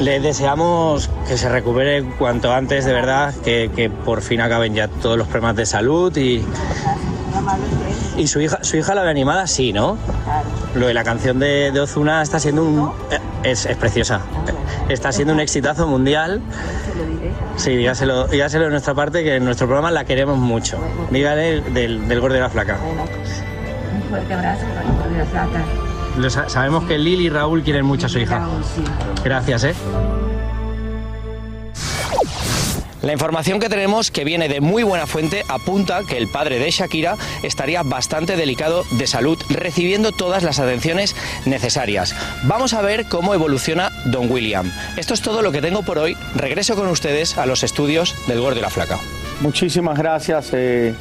le 0.00 0.18
deseamos 0.20 1.08
que 1.28 1.38
se 1.38 1.48
recupere 1.48 2.02
cuanto 2.18 2.52
antes, 2.52 2.84
de 2.84 2.92
verdad, 2.92 3.32
que, 3.44 3.70
que 3.74 3.88
por 3.88 4.20
fin 4.20 4.40
acaben 4.40 4.74
ya 4.74 4.88
todos 4.88 5.16
los 5.16 5.28
problemas 5.28 5.54
de 5.56 5.66
salud 5.66 6.16
y, 6.16 6.44
y 8.16 8.26
su 8.26 8.40
hija, 8.40 8.58
su 8.62 8.76
hija 8.76 8.94
la 8.94 9.02
ve 9.02 9.10
animada, 9.10 9.46
sí, 9.46 9.72
¿no? 9.72 9.96
Lo 10.74 10.88
de 10.88 10.94
la 10.94 11.04
canción 11.04 11.38
de, 11.38 11.72
Ozuna 11.80 12.20
está 12.22 12.40
siendo 12.40 12.64
un... 12.64 12.92
Es, 13.44 13.64
es 13.66 13.76
preciosa. 13.76 14.20
Está 14.88 15.12
siendo 15.12 15.34
un 15.34 15.40
exitazo 15.40 15.86
mundial. 15.86 16.40
Sí, 17.56 17.76
dígaselo, 17.76 18.26
dígaselo 18.26 18.64
de 18.64 18.70
nuestra 18.70 18.94
parte 18.94 19.22
que 19.22 19.36
en 19.36 19.44
nuestro 19.44 19.68
programa 19.68 19.90
la 19.92 20.04
queremos 20.04 20.38
mucho. 20.38 20.78
Dígale 21.10 21.60
del, 21.60 22.08
del 22.08 22.20
gordo 22.20 22.34
de 22.34 22.40
la 22.40 22.50
flaca. 22.50 22.78
Un 22.82 24.08
fuerte 24.08 24.34
abrazo 24.34 24.66
de 25.12 25.18
la 25.18 25.26
Flaca. 25.26 25.64
Lo 26.18 26.28
sa- 26.30 26.48
sabemos 26.48 26.84
que 26.84 26.98
Lili 26.98 27.26
y 27.26 27.30
Raúl 27.30 27.62
quieren 27.62 27.84
mucho 27.86 28.06
a 28.06 28.08
su 28.08 28.18
hija. 28.18 28.46
Gracias, 29.24 29.64
¿eh? 29.64 29.74
La 33.00 33.12
información 33.12 33.58
que 33.58 33.68
tenemos, 33.68 34.12
que 34.12 34.22
viene 34.22 34.48
de 34.48 34.60
muy 34.60 34.84
buena 34.84 35.08
fuente, 35.08 35.42
apunta 35.48 36.02
que 36.08 36.16
el 36.16 36.28
padre 36.28 36.60
de 36.60 36.70
Shakira 36.70 37.16
estaría 37.42 37.82
bastante 37.82 38.36
delicado 38.36 38.84
de 38.92 39.08
salud, 39.08 39.36
recibiendo 39.50 40.12
todas 40.12 40.44
las 40.44 40.60
atenciones 40.60 41.16
necesarias. 41.44 42.14
Vamos 42.44 42.74
a 42.74 42.82
ver 42.82 43.06
cómo 43.08 43.34
evoluciona 43.34 43.90
Don 44.04 44.30
William. 44.30 44.70
Esto 44.96 45.14
es 45.14 45.20
todo 45.20 45.42
lo 45.42 45.50
que 45.50 45.60
tengo 45.60 45.82
por 45.82 45.98
hoy. 45.98 46.16
Regreso 46.36 46.76
con 46.76 46.86
ustedes 46.86 47.36
a 47.38 47.46
los 47.46 47.64
estudios 47.64 48.14
del 48.28 48.40
Gordo 48.40 48.60
y 48.60 48.62
la 48.62 48.70
Flaca. 48.70 49.00
Muchísimas 49.40 49.98
gracias. 49.98 50.50
eh, 50.52 50.94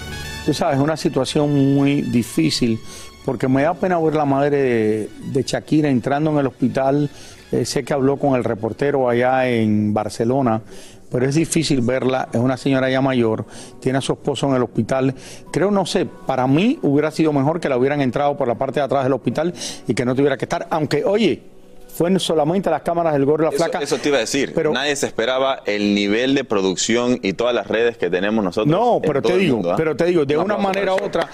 tú 0.43 0.56
sabes, 0.56 0.78
es 0.78 0.82
una 0.84 0.97
situación 0.97 1.54
muy 1.76 2.02
difícil 2.02 2.80
porque 3.25 3.47
me 3.47 3.63
da 3.63 3.73
pena 3.73 3.99
ver 3.99 4.15
la 4.15 4.25
madre 4.25 4.57
de, 4.57 5.10
de 5.31 5.43
Shakira 5.43 5.89
entrando 5.89 6.31
en 6.31 6.38
el 6.38 6.47
hospital. 6.47 7.10
Eh, 7.51 7.65
sé 7.65 7.84
que 7.84 7.93
habló 7.93 8.17
con 8.17 8.36
el 8.36 8.43
reportero 8.43 9.10
allá 9.10 9.47
en 9.47 9.93
Barcelona, 9.93 10.62
pero 11.12 11.25
es 11.27 11.36
difícil 11.36 11.81
verla. 11.81 12.29
Es 12.31 12.39
una 12.39 12.57
señora 12.57 12.89
ya 12.89 13.01
mayor, 13.01 13.45
tiene 13.79 13.97
a 13.97 14.01
su 14.01 14.13
esposo 14.13 14.47
en 14.47 14.55
el 14.55 14.63
hospital. 14.63 15.13
Creo, 15.51 15.69
no 15.69 15.86
sé, 15.86 16.05
para 16.05 16.47
mí 16.47 16.79
hubiera 16.81 17.12
sido 17.12 17.34
mejor 17.34 17.60
que 17.60 17.69
la 17.69 17.77
hubieran 17.77 18.01
entrado 18.01 18.38
por 18.38 18.47
la 18.47 18.55
parte 18.55 18.79
de 18.79 18.86
atrás 18.86 19.03
del 19.03 19.13
hospital 19.13 19.53
y 19.88 19.93
que 19.93 20.05
no 20.05 20.15
tuviera 20.15 20.38
que 20.38 20.45
estar, 20.45 20.67
aunque, 20.69 21.03
oye, 21.03 21.41
fue 21.93 22.17
solamente 22.19 22.69
las 22.69 22.81
cámaras 22.81 23.13
del 23.13 23.25
gordo 23.25 23.43
y 23.43 23.51
la 23.51 23.51
flaca. 23.51 23.79
eso 23.79 23.97
te 23.97 24.10
iba 24.10 24.17
a 24.17 24.21
decir. 24.21 24.53
Nadie 24.71 24.95
se 24.95 25.07
esperaba 25.07 25.62
el 25.65 25.93
nivel 25.93 26.36
de 26.36 26.43
producción 26.43 27.19
y 27.21 27.34
todas 27.34 27.53
las 27.53 27.67
redes 27.67 27.97
que 27.97 28.10
tenemos 28.10 28.43
nosotros. 28.43 28.71
No, 28.71 29.01
pero 29.01 29.21
te 29.21 29.38
digo, 29.38 29.57
mundo, 29.57 29.73
¿ah? 29.73 29.75
pero 29.77 29.95
te 29.95 30.05
digo, 30.05 30.25
de 30.25 30.38
Un 30.38 30.45
una 30.45 30.57
manera 30.57 30.93
u 30.95 31.03
otra, 31.03 31.29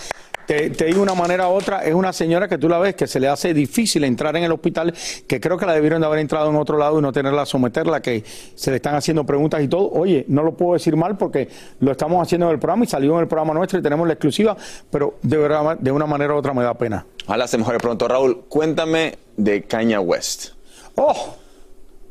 te, 0.48 0.70
te 0.70 0.86
digo 0.86 1.02
una 1.02 1.14
manera 1.14 1.50
u 1.50 1.52
otra, 1.52 1.84
es 1.84 1.94
una 1.94 2.14
señora 2.14 2.48
que 2.48 2.58
tú 2.58 2.70
la 2.70 2.80
ves 2.80 2.96
que 2.96 3.06
se 3.06 3.20
le 3.20 3.28
hace 3.28 3.54
difícil 3.54 4.06
entrar 4.06 4.36
en 4.38 4.44
el 4.44 4.52
hospital, 4.52 4.94
que 5.28 5.42
creo 5.42 5.58
que 5.58 5.66
la 5.66 5.74
debieron 5.74 6.00
de 6.00 6.08
haber 6.08 6.20
entrado 6.20 6.50
en 6.50 6.56
otro 6.56 6.78
lado 6.78 6.98
y 6.98 7.02
no 7.02 7.12
tenerla 7.12 7.42
a 7.42 7.46
someterla, 7.46 8.02
que 8.02 8.24
se 8.56 8.72
le 8.72 8.78
están 8.78 8.96
haciendo 8.96 9.26
preguntas 9.26 9.62
y 9.62 9.68
todo. 9.68 9.92
Oye, 9.92 10.26
no 10.30 10.44
lo 10.44 10.56
puedo 10.56 10.74
decir 10.74 10.96
mal 10.96 11.18
porque 11.18 11.50
lo 11.82 11.92
estamos 11.92 12.22
haciendo 12.22 12.48
en 12.48 12.54
el 12.54 12.60
programa 12.60 12.86
y 12.86 12.88
salió 12.88 13.14
en 13.16 13.20
el 13.20 13.28
programa 13.28 13.54
nuestro 13.54 13.78
y 13.78 13.82
tenemos 13.82 14.08
la 14.08 14.14
exclusiva, 14.14 14.56
pero 14.90 15.16
de, 15.22 15.38
verdad, 15.38 15.78
de 15.78 15.92
una 15.92 16.06
manera 16.06 16.34
u 16.34 16.38
otra 16.38 16.54
me 16.54 16.64
da 16.64 16.74
pena. 16.74 17.06
Ojalá 17.26 17.46
se 17.48 17.58
mejore 17.58 17.78
pronto. 17.80 18.08
Raúl, 18.08 18.46
cuéntame 18.48 19.18
de 19.36 19.64
Kanye 19.64 19.98
West. 19.98 20.52
¡Oh! 20.96 21.36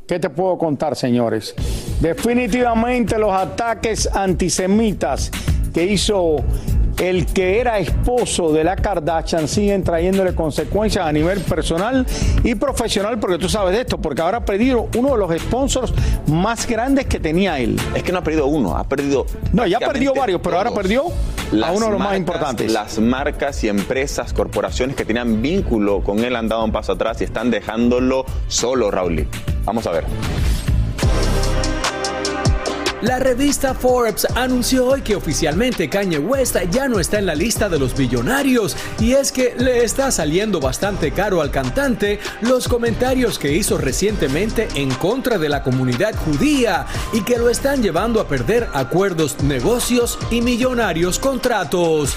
¿Qué 0.07 0.20
te 0.20 0.31
puedo 0.31 0.57
contar, 0.57 0.94
señores? 0.94 1.55
Definitivamente 2.01 3.18
los 3.18 3.33
ataques 3.33 4.09
antisemitas 4.12 5.33
que 5.77 5.85
hizo 5.85 6.37
el 6.97 7.27
que 7.27 7.61
era 7.61 7.79
esposo 7.79 8.51
de 8.51 8.65
la 8.65 8.77
Kardashian 8.77 9.47
siguen 9.47 9.85
trayéndole 9.85 10.35
consecuencias 10.35 11.05
a 11.05 11.12
nivel 11.12 11.41
personal 11.41 12.07
y 12.43 12.55
profesional, 12.55 13.21
porque 13.21 13.37
tú 13.37 13.51
sabes 13.51 13.75
de 13.75 13.83
esto, 13.83 13.99
porque 13.99 14.23
ahora 14.23 14.39
ha 14.39 14.45
perdido 14.47 14.89
uno 14.97 15.11
de 15.11 15.19
los 15.19 15.39
sponsors 15.39 15.93
más 16.29 16.67
grandes 16.67 17.05
que 17.05 17.21
tenía 17.21 17.59
él. 17.59 17.79
Es 17.95 18.03
que 18.03 18.11
no 18.11 18.21
ha 18.21 18.23
perdido 18.23 18.47
uno, 18.47 18.75
ha 18.75 18.85
perdido. 18.85 19.27
No, 19.53 19.67
ya 19.67 19.79
perdió 19.79 20.15
varios, 20.15 20.41
pero 20.43 20.57
ahora 20.57 20.71
perdió 20.71 21.09
a 21.62 21.73
uno 21.73 21.85
de 21.85 21.93
los 21.93 22.01
más 22.01 22.17
importantes. 22.17 22.73
Las 22.73 22.99
marcas 22.99 23.62
y 23.62 23.69
empresas, 23.69 24.33
corporaciones 24.33 24.97
que 24.97 25.05
tenían 25.05 25.43
vínculo 25.43 26.03
con 26.03 26.21
él 26.21 26.37
han 26.37 26.49
dado 26.49 26.65
un 26.65 26.73
paso 26.73 26.93
atrás 26.93 27.21
y 27.21 27.25
están 27.25 27.51
dejándolo 27.51 28.25
solo, 28.49 28.91
Raúl. 28.91 29.29
Vamos 29.67 29.87
a 29.87 29.91
ver. 29.91 30.05
La 33.03 33.19
revista 33.19 33.75
Forbes 33.75 34.27
anunció 34.35 34.87
hoy 34.87 35.03
que 35.03 35.17
oficialmente 35.17 35.91
Kanye 35.91 36.19
West 36.19 36.57
ya 36.71 36.89
no 36.89 36.99
está 36.99 37.19
en 37.19 37.27
la 37.27 37.35
lista 37.35 37.69
de 37.69 37.79
los 37.79 37.95
billonarios 37.95 38.75
y 38.99 39.13
es 39.13 39.33
que 39.33 39.55
le 39.59 39.85
está 39.85 40.11
saliendo 40.11 40.61
bastante 40.61 41.13
caro 41.13 41.43
al 41.43 41.51
cantante 41.51 42.21
los 42.41 42.69
comentarios 42.69 43.39
que 43.39 43.53
hizo 43.53 43.77
recientemente 43.77 44.69
en 44.77 44.89
contra 44.95 45.37
de 45.37 45.51
la 45.51 45.63
comunidad 45.63 46.17
judía 46.17 46.87
y 47.13 47.23
que 47.23 47.37
lo 47.37 47.51
están 47.51 47.83
llevando 47.83 48.19
a 48.19 48.29
perder 48.29 48.67
acuerdos, 48.73 49.43
negocios 49.43 50.19
y 50.31 50.41
millonarios 50.41 51.19
contratos. 51.19 52.17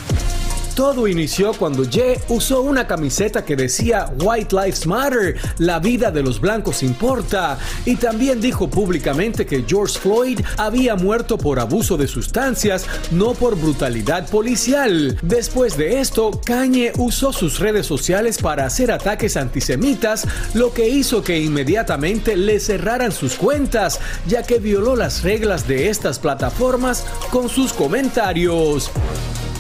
Todo 0.80 1.10
inició 1.10 1.52
cuando 1.56 1.84
Ye 1.84 2.22
usó 2.30 2.62
una 2.62 2.88
camiseta 2.88 3.44
que 3.44 3.58
decía 3.58 4.10
White 4.24 4.56
Lives 4.56 4.88
Matter, 4.88 5.36
la 5.58 5.78
vida 5.78 6.10
de 6.10 6.24
los 6.24 6.40
blancos 6.40 6.84
importa, 6.84 7.60
y 7.84 7.98
también 7.98 8.40
dijo 8.40 8.70
públicamente 8.70 9.46
que 9.46 9.66
George 9.68 10.00
Floyd 10.00 10.40
había 10.56 10.96
muerto 10.96 11.38
por 11.38 11.60
abuso 11.60 11.98
de 11.98 12.08
sustancias, 12.08 12.86
no 13.12 13.34
por 13.34 13.58
brutalidad 13.58 14.30
policial. 14.30 15.18
Después 15.22 15.76
de 15.76 16.00
esto, 16.00 16.40
Kanye 16.46 16.94
usó 16.98 17.34
sus 17.34 17.60
redes 17.60 17.86
sociales 17.86 18.38
para 18.38 18.66
hacer 18.66 18.94
ataques 18.94 19.36
antisemitas, 19.36 20.26
lo 20.54 20.72
que 20.72 20.88
hizo 20.88 21.22
que 21.22 21.42
inmediatamente 21.42 22.38
le 22.38 22.58
cerraran 22.62 23.12
sus 23.12 23.34
cuentas, 23.34 24.00
ya 24.28 24.44
que 24.44 24.60
violó 24.60 24.96
las 24.96 25.24
reglas 25.24 25.68
de 25.68 25.90
estas 25.90 26.20
plataformas 26.20 27.06
con 27.32 27.50
sus 27.50 27.74
comentarios. 27.74 28.90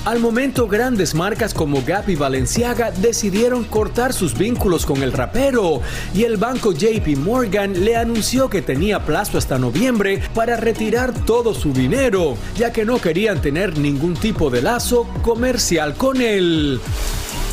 Al 0.05 0.19
momento, 0.19 0.67
grandes 0.67 1.13
marcas 1.13 1.53
como 1.53 1.83
Gap 1.85 2.09
y 2.09 2.15
Balenciaga 2.15 2.89
decidieron 2.91 3.65
cortar 3.65 4.13
sus 4.13 4.38
vínculos 4.38 4.85
con 4.85 5.03
el 5.03 5.12
rapero 5.12 5.81
y 6.15 6.23
el 6.23 6.38
banco 6.38 6.71
JP 6.71 7.17
Morgan 7.17 7.83
le 7.83 7.97
anunció 7.97 8.49
que 8.49 8.62
tenía 8.62 9.05
plazo 9.05 9.38
hasta 9.38 9.59
noviembre 9.59 10.23
para 10.33 10.55
retirar 10.55 11.13
todo 11.25 11.53
su 11.53 11.73
dinero, 11.73 12.38
ya 12.55 12.71
que 12.71 12.85
no 12.85 12.99
querían 12.99 13.41
tener 13.41 13.77
ningún 13.77 14.13
tipo 14.13 14.49
de 14.49 14.62
lazo 14.62 15.05
comercial 15.21 15.93
con 15.95 16.21
él. 16.21 16.79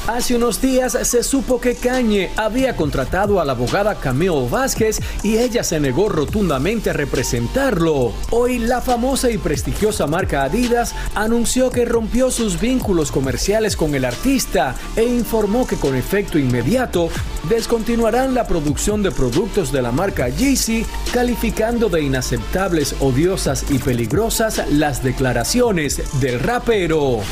Hace 0.09 0.37
unos 0.37 0.63
días 0.63 0.97
se 1.03 1.25
supo 1.25 1.61
que 1.61 1.75
Kanye 1.75 2.31
había 2.37 2.77
contratado 2.77 3.41
a 3.41 3.45
la 3.45 3.53
abogada 3.53 3.97
Camille 3.97 4.49
Vázquez 4.49 5.01
y 5.25 5.39
ella 5.39 5.65
se 5.65 5.81
negó 5.81 6.09
rotundamente 6.09 6.91
a 6.91 6.93
representarlo. 6.93 8.13
Hoy 8.31 8.61
la 8.61 8.81
famosa 8.81 9.33
y 9.33 9.39
prestigiosa 9.39 10.07
marca 10.07 10.45
Adidas 10.45 10.95
anunció 11.17 11.71
que 11.71 11.85
rompió 11.85 12.31
sus 12.31 12.61
vínculos 12.61 13.11
comerciales 13.11 13.77
con 13.77 13.97
el 13.97 14.05
artista 14.05 14.77
e 14.95 15.03
informó 15.03 15.67
que 15.67 15.77
con 15.77 15.97
efecto 15.97 16.39
inmediato 16.39 17.09
descontinuarán 17.49 18.33
la 18.33 18.47
producción 18.47 19.03
de 19.03 19.11
productos 19.11 19.73
de 19.73 19.83
la 19.83 19.91
marca 19.91 20.29
Yeezy, 20.29 20.87
calificando 21.13 21.89
de 21.89 22.03
inaceptables, 22.03 22.95
odiosas 23.01 23.69
y 23.71 23.81
peligrosas 23.81 24.63
las 24.71 25.03
declaraciones 25.03 26.01
del 26.21 26.39
rapero. 26.39 27.23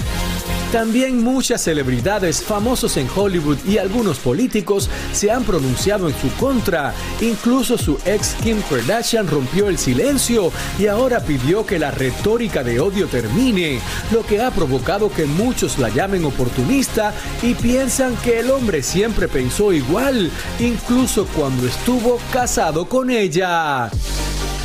También 0.72 1.22
muchas 1.22 1.62
celebridades 1.62 2.42
famosos 2.42 2.96
en 2.96 3.08
Hollywood 3.14 3.58
y 3.66 3.78
algunos 3.78 4.18
políticos 4.18 4.90
se 5.12 5.30
han 5.30 5.44
pronunciado 5.44 6.08
en 6.08 6.14
su 6.20 6.28
contra. 6.36 6.92
Incluso 7.20 7.78
su 7.78 7.98
ex 8.04 8.34
Kim 8.42 8.60
Kardashian 8.68 9.28
rompió 9.28 9.68
el 9.68 9.78
silencio 9.78 10.50
y 10.78 10.86
ahora 10.86 11.20
pidió 11.20 11.64
que 11.64 11.78
la 11.78 11.90
retórica 11.90 12.64
de 12.64 12.80
odio 12.80 13.06
termine, 13.06 13.80
lo 14.10 14.26
que 14.26 14.42
ha 14.42 14.50
provocado 14.50 15.12
que 15.12 15.26
muchos 15.26 15.78
la 15.78 15.88
llamen 15.90 16.24
oportunista 16.24 17.14
y 17.42 17.54
piensan 17.54 18.16
que 18.16 18.40
el 18.40 18.50
hombre 18.50 18.82
siempre 18.82 19.28
pensó 19.28 19.72
igual, 19.72 20.30
incluso 20.58 21.26
cuando 21.36 21.66
estuvo 21.66 22.18
casado 22.32 22.88
con 22.88 23.10
ella. 23.10 23.90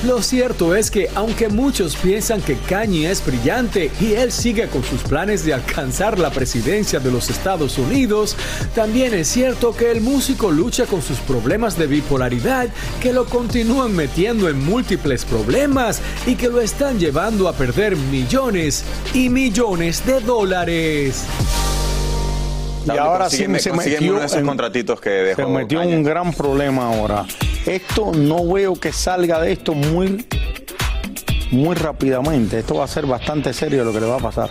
Lo 0.06 0.22
cierto 0.22 0.76
es 0.76 0.90
que 0.90 1.10
aunque 1.14 1.50
muchos 1.50 1.98
piensan 1.98 2.42
que 2.42 2.56
Kanye 2.56 3.12
es 3.12 3.26
brillante 3.26 3.92
y 4.00 4.14
él 4.14 4.32
sigue 4.32 4.68
con 4.70 4.82
sus 4.82 5.02
planes 5.02 5.44
de 5.44 5.54
alcanzar 5.54 6.18
la 6.20 6.30
presidencia 6.30 7.02
de 7.02 7.12
los 7.12 7.30
Estados 7.30 7.78
Unidos, 7.78 8.38
también 8.74 9.14
es 9.14 9.28
cierto 9.28 9.76
que 9.76 9.92
el 9.92 10.00
músico 10.00 10.52
lucha 10.52 10.86
con 10.86 11.02
sus 11.02 11.18
problemas 11.20 11.78
de 11.78 11.88
bipolaridad 11.88 12.70
que 13.02 13.12
lo 13.12 13.26
continúan 13.26 13.94
metiendo 13.94 14.48
en 14.48 14.64
múltiples 14.64 15.26
problemas 15.26 16.00
y 16.26 16.36
que 16.36 16.48
lo 16.48 16.62
están 16.62 16.98
llevando 16.98 17.50
a 17.50 17.54
perder 17.54 17.98
millones 17.98 18.86
y 19.14 19.28
millones 19.30 20.06
de 20.06 20.22
dólares. 20.22 21.24
Y 22.86 22.92
ahora 22.98 23.30
sí 23.30 23.50
me 23.50 23.60
se 23.60 23.74
metió 23.74 24.12
uno 24.12 24.22
de 24.22 24.26
esos 24.28 24.40
en- 24.40 24.46
contratitos 24.46 25.02
que 25.02 25.10
dejó. 25.10 25.42
Se 25.42 25.48
metió 25.50 25.82
un 25.82 26.04
gran 26.04 26.34
problema 26.34 26.88
ahora. 26.88 27.26
Esto 27.66 28.12
no 28.16 28.46
veo 28.52 28.76
que 28.76 28.92
salga 28.92 29.40
de 29.42 29.52
esto 29.52 29.74
muy, 29.74 30.26
muy 31.52 31.76
rápidamente. 31.76 32.60
Esto 32.60 32.76
va 32.76 32.86
a 32.86 32.88
ser 32.88 33.06
bastante 33.06 33.54
serio 33.54 33.84
lo 33.84 33.94
que 33.94 34.00
le 34.00 34.08
va 34.08 34.16
a 34.16 34.20
pasar. 34.20 34.50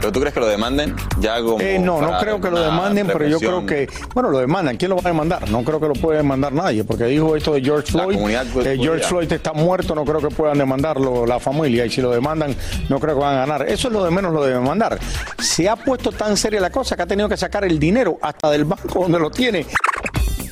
¿Pero 0.00 0.12
tú 0.12 0.20
crees 0.20 0.32
que 0.32 0.38
lo 0.38 0.46
demanden? 0.46 0.94
Ya 1.18 1.40
como 1.40 1.60
Eh, 1.60 1.76
no, 1.76 2.00
no 2.00 2.18
creo 2.20 2.40
que 2.40 2.50
lo 2.50 2.60
demanden, 2.60 3.08
pero 3.08 3.26
yo 3.26 3.40
creo 3.40 3.66
que, 3.66 3.88
bueno, 4.14 4.30
lo 4.30 4.38
demandan. 4.38 4.76
¿Quién 4.76 4.90
lo 4.90 4.96
va 4.96 5.02
a 5.04 5.08
demandar? 5.08 5.50
No 5.50 5.64
creo 5.64 5.80
que 5.80 5.88
lo 5.88 5.94
pueda 5.94 6.18
demandar 6.18 6.52
nadie, 6.52 6.84
porque 6.84 7.06
dijo 7.06 7.34
esto 7.34 7.52
de 7.54 7.62
George 7.62 7.90
Floyd. 7.90 8.16
eh, 8.16 8.76
George 8.76 8.76
judía. 8.76 9.08
Floyd 9.08 9.32
está 9.32 9.52
muerto, 9.54 9.96
no 9.96 10.04
creo 10.04 10.20
que 10.20 10.28
puedan 10.28 10.56
demandarlo 10.58 11.26
la 11.26 11.40
familia, 11.40 11.84
y 11.84 11.90
si 11.90 12.00
lo 12.00 12.12
demandan, 12.12 12.54
no 12.88 13.00
creo 13.00 13.16
que 13.16 13.20
van 13.22 13.38
a 13.38 13.40
ganar. 13.40 13.68
Eso 13.68 13.88
es 13.88 13.94
lo 13.94 14.04
de 14.04 14.12
menos 14.12 14.32
lo 14.32 14.44
de 14.44 14.54
demandar. 14.54 15.00
Se 15.40 15.68
ha 15.68 15.74
puesto 15.74 16.12
tan 16.12 16.36
seria 16.36 16.60
la 16.60 16.70
cosa 16.70 16.94
que 16.94 17.02
ha 17.02 17.06
tenido 17.06 17.28
que 17.28 17.36
sacar 17.36 17.64
el 17.64 17.80
dinero 17.80 18.18
hasta 18.22 18.50
del 18.50 18.66
banco 18.66 19.00
donde 19.00 19.18
lo 19.18 19.30
tiene. 19.32 19.66